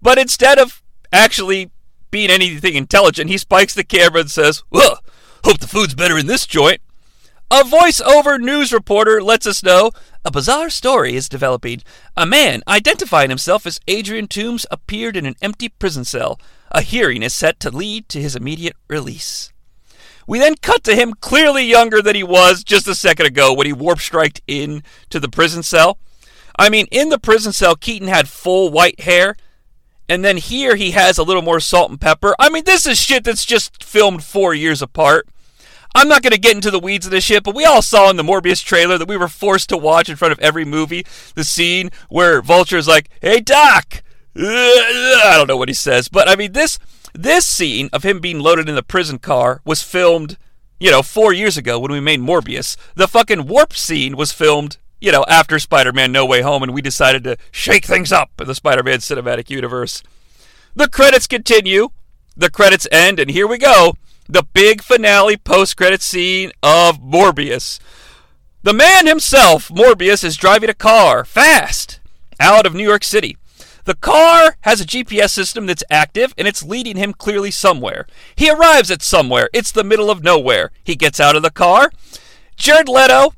[0.00, 1.70] but instead of actually
[2.10, 6.46] being anything intelligent he spikes the camera and says hope the food's better in this
[6.46, 6.80] joint
[7.50, 9.90] a voiceover news reporter lets us know
[10.24, 11.82] a bizarre story is developing.
[12.16, 16.40] A man identifying himself as Adrian Toomes appeared in an empty prison cell.
[16.70, 19.52] A hearing is set to lead to his immediate release.
[20.26, 23.66] We then cut to him clearly younger than he was just a second ago when
[23.66, 25.98] he warp striked in to the prison cell.
[26.58, 29.36] I mean, in the prison cell, Keaton had full white hair,
[30.08, 32.34] and then here he has a little more salt and pepper.
[32.38, 35.28] I mean, this is shit that's just filmed four years apart.
[35.94, 38.10] I'm not going to get into the weeds of this shit, but we all saw
[38.10, 41.06] in the Morbius trailer that we were forced to watch in front of every movie
[41.36, 44.02] the scene where Vulture is like, "Hey Doc,"
[44.36, 46.80] I don't know what he says, but I mean this
[47.12, 50.36] this scene of him being loaded in the prison car was filmed,
[50.80, 52.76] you know, four years ago when we made Morbius.
[52.96, 56.82] The fucking warp scene was filmed, you know, after Spider-Man: No Way Home, and we
[56.82, 60.02] decided to shake things up in the Spider-Man cinematic universe.
[60.74, 61.90] The credits continue.
[62.36, 63.94] The credits end, and here we go
[64.28, 67.78] the big finale post credit scene of Morbius.
[68.62, 72.00] The man himself, Morbius, is driving a car fast
[72.40, 73.36] out of New York City.
[73.84, 78.06] The car has a GPS system that's active and it's leading him clearly somewhere.
[78.34, 79.50] He arrives at somewhere.
[79.52, 80.70] It's the middle of nowhere.
[80.82, 81.90] He gets out of the car.
[82.56, 83.34] Jared Leto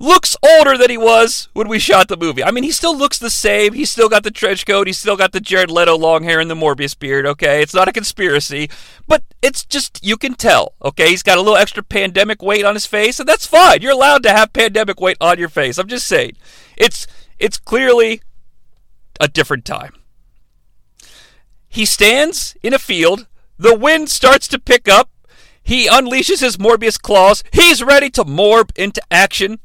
[0.00, 2.42] looks older than he was when we shot the movie.
[2.42, 3.74] I mean, he still looks the same.
[3.74, 4.86] He's still got the trench coat.
[4.86, 7.26] He's still got the Jared Leto long hair and the Morbius beard.
[7.26, 8.70] Okay, it's not a conspiracy,
[9.06, 10.72] but it's just you can tell.
[10.82, 13.82] Okay, he's got a little extra pandemic weight on his face, and that's fine.
[13.82, 15.76] You're allowed to have pandemic weight on your face.
[15.76, 16.36] I'm just saying,
[16.78, 17.06] it's
[17.38, 18.22] it's clearly
[19.20, 19.92] a different time.
[21.68, 23.26] He stands in a field.
[23.58, 25.10] The wind starts to pick up.
[25.62, 27.44] He unleashes his Morbius claws.
[27.52, 29.60] He's ready to morb into action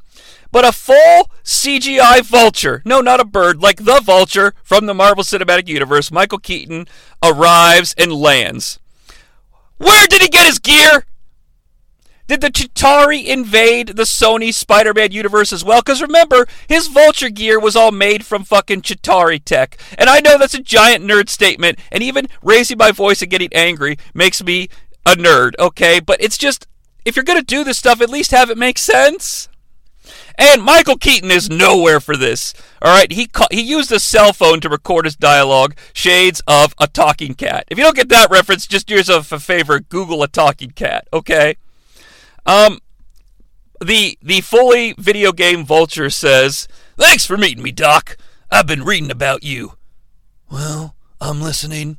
[0.56, 2.80] but a full CGI vulture.
[2.86, 6.10] No, not a bird, like the vulture from the Marvel Cinematic Universe.
[6.10, 6.88] Michael Keaton
[7.22, 8.78] arrives and lands.
[9.76, 11.04] Where did he get his gear?
[12.26, 15.82] Did the Chitauri invade the Sony Spider Man universe as well?
[15.82, 19.76] Because remember, his vulture gear was all made from fucking Chitauri tech.
[19.98, 23.52] And I know that's a giant nerd statement, and even raising my voice and getting
[23.52, 24.70] angry makes me
[25.04, 26.00] a nerd, okay?
[26.00, 26.66] But it's just,
[27.04, 29.50] if you're gonna do this stuff, at least have it make sense.
[30.38, 32.52] And Michael Keaton is nowhere for this.
[32.82, 35.74] All right, he ca- he used a cell phone to record his dialogue.
[35.94, 37.64] Shades of a talking cat.
[37.68, 39.80] If you don't get that reference, just do yourself a favor.
[39.80, 41.08] Google a talking cat.
[41.12, 41.56] Okay.
[42.44, 42.80] Um,
[43.84, 46.68] the the fully video game vulture says,
[46.98, 48.16] "Thanks for meeting me, Doc.
[48.50, 49.72] I've been reading about you."
[50.50, 51.98] Well, I'm listening.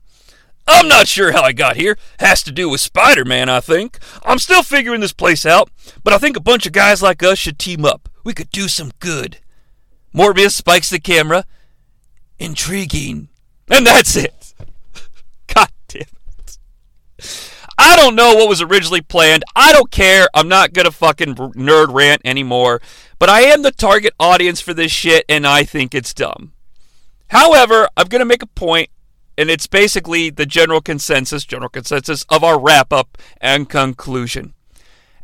[0.67, 1.97] I'm not sure how I got here.
[2.19, 3.97] Has to do with Spider Man, I think.
[4.23, 5.69] I'm still figuring this place out,
[6.03, 8.09] but I think a bunch of guys like us should team up.
[8.27, 9.37] We could do some good.
[10.13, 11.45] Morbius spikes the camera.
[12.37, 13.29] Intriguing.
[13.69, 14.53] And that's it.
[15.55, 16.01] God damn
[16.37, 16.59] it.
[17.77, 19.45] I don't know what was originally planned.
[19.55, 20.27] I don't care.
[20.33, 22.81] I'm not going to fucking nerd rant anymore.
[23.17, 26.51] But I am the target audience for this shit, and I think it's dumb.
[27.29, 28.89] However, I'm going to make a point
[29.37, 34.53] and it's basically the general consensus, general consensus of our wrap up and conclusion.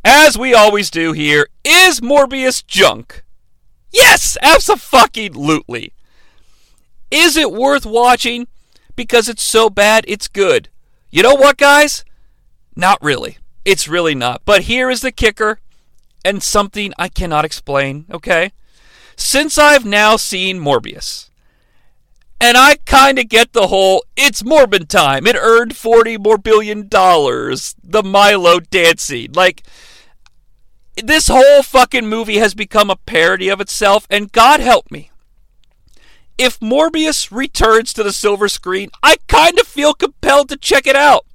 [0.03, 3.23] As we always do here, is Morbius junk?
[3.91, 5.93] Yes, absolutely.
[7.09, 8.47] Is it worth watching?
[8.95, 10.69] Because it's so bad, it's good.
[11.09, 12.03] You know what, guys?
[12.75, 13.37] Not really.
[13.65, 14.41] It's really not.
[14.45, 15.59] But here is the kicker,
[16.25, 18.51] and something I cannot explain, okay?
[19.15, 21.29] Since I've now seen Morbius,
[22.41, 25.25] and I kind of get the whole it's Morbin time.
[25.27, 27.75] It earned 40 more billion dollars.
[27.81, 29.31] The Milo dancing.
[29.33, 29.63] Like,
[30.95, 35.11] this whole fucking movie has become a parody of itself, and God help me.
[36.37, 40.95] If Morbius returns to the silver screen, I kind of feel compelled to check it
[40.95, 41.25] out.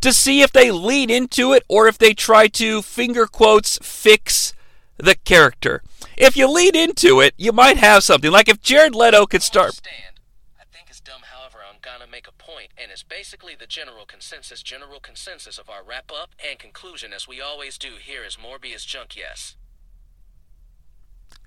[0.00, 4.54] To see if they lean into it or if they try to, finger quotes, fix
[4.96, 5.82] the character.
[6.16, 8.30] If you lean into it, you might have something.
[8.30, 9.66] Like if Jared Leto could start.
[9.66, 10.20] Understand.
[10.58, 14.04] I think it's dumb, however, I'm gonna make a point, and it's basically the general
[14.06, 18.36] consensus, general consensus of our wrap up and conclusion, as we always do here is
[18.36, 19.56] Morbius junk, yes.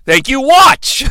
[0.04, 1.04] Thank you, watch!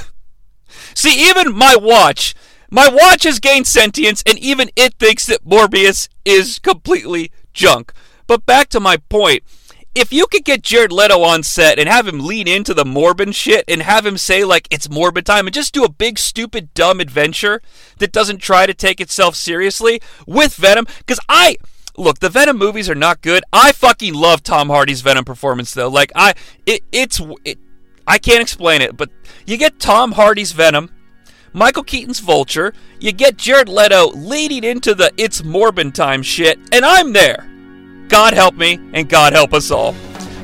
[0.95, 2.33] See, even my watch,
[2.69, 7.93] my watch has gained sentience, and even it thinks that Morbius is completely junk.
[8.25, 9.43] But back to my point.
[9.95, 13.33] If you could get Jared Leto on set and have him lean into the Morbin
[13.33, 16.73] shit and have him say, like, it's Morbin time and just do a big, stupid,
[16.73, 17.61] dumb adventure
[17.99, 21.57] that doesn't try to take itself seriously with Venom, because I.
[21.95, 23.43] Look, the Venom movies are not good.
[23.53, 25.89] I fucking love Tom Hardy's Venom performance, though.
[25.89, 26.33] Like, I.
[26.65, 27.21] It, it's.
[27.45, 27.59] It,
[28.07, 29.11] I can't explain it, but
[29.45, 30.89] you get Tom Hardy's Venom,
[31.53, 36.83] Michael Keaton's Vulture, you get Jared Leto leading into the It's Morbin time shit, and
[36.83, 37.52] I'm there.
[38.13, 39.95] God help me, and God help us all.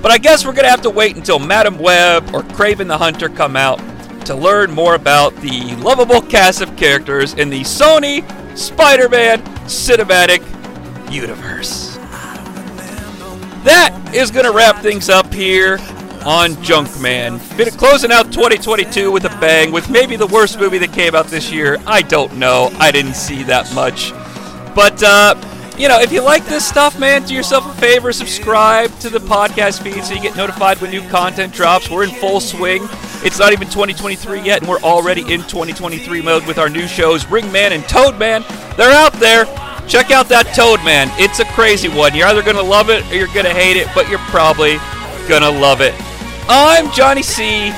[0.01, 3.29] But I guess we're gonna have to wait until Madame Web or Kraven the Hunter
[3.29, 3.79] come out
[4.25, 8.25] to learn more about the lovable cast of characters in the Sony
[8.57, 10.41] Spider Man Cinematic
[11.11, 11.97] universe.
[13.65, 15.73] That is going to wrap things up here
[16.25, 17.39] on Junkman.
[17.39, 21.27] Fin- Closing out 2022 with a bang, with maybe the worst movie that came out
[21.27, 21.77] this year.
[21.85, 22.71] I don't know.
[22.79, 24.11] I didn't see that much.
[24.73, 25.35] But, uh,
[25.79, 29.19] you know, if you like this stuff, man, do yourself a favor, subscribe to the
[29.19, 31.89] podcast feed so you get notified when new content drops.
[31.89, 32.83] We're in full swing.
[33.23, 37.23] It's not even 2023 yet, and we're already in 2023 mode with our new shows,
[37.25, 38.43] Ringman and Toadman.
[38.75, 39.45] They're out there.
[39.87, 41.07] Check out that Toadman.
[41.17, 42.13] It's a crazy one.
[42.13, 44.75] You're either going to love it or you're going to hate it, but you're probably
[45.29, 45.93] going to love it.
[46.49, 47.69] I'm Jonnie Sea.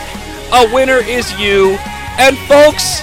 [0.52, 1.78] A winner is you.
[2.18, 3.02] And folks,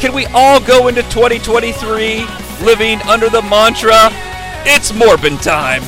[0.00, 2.26] can we all go into 2023
[2.60, 4.08] living under the mantra,
[4.64, 5.82] it's Morbin time?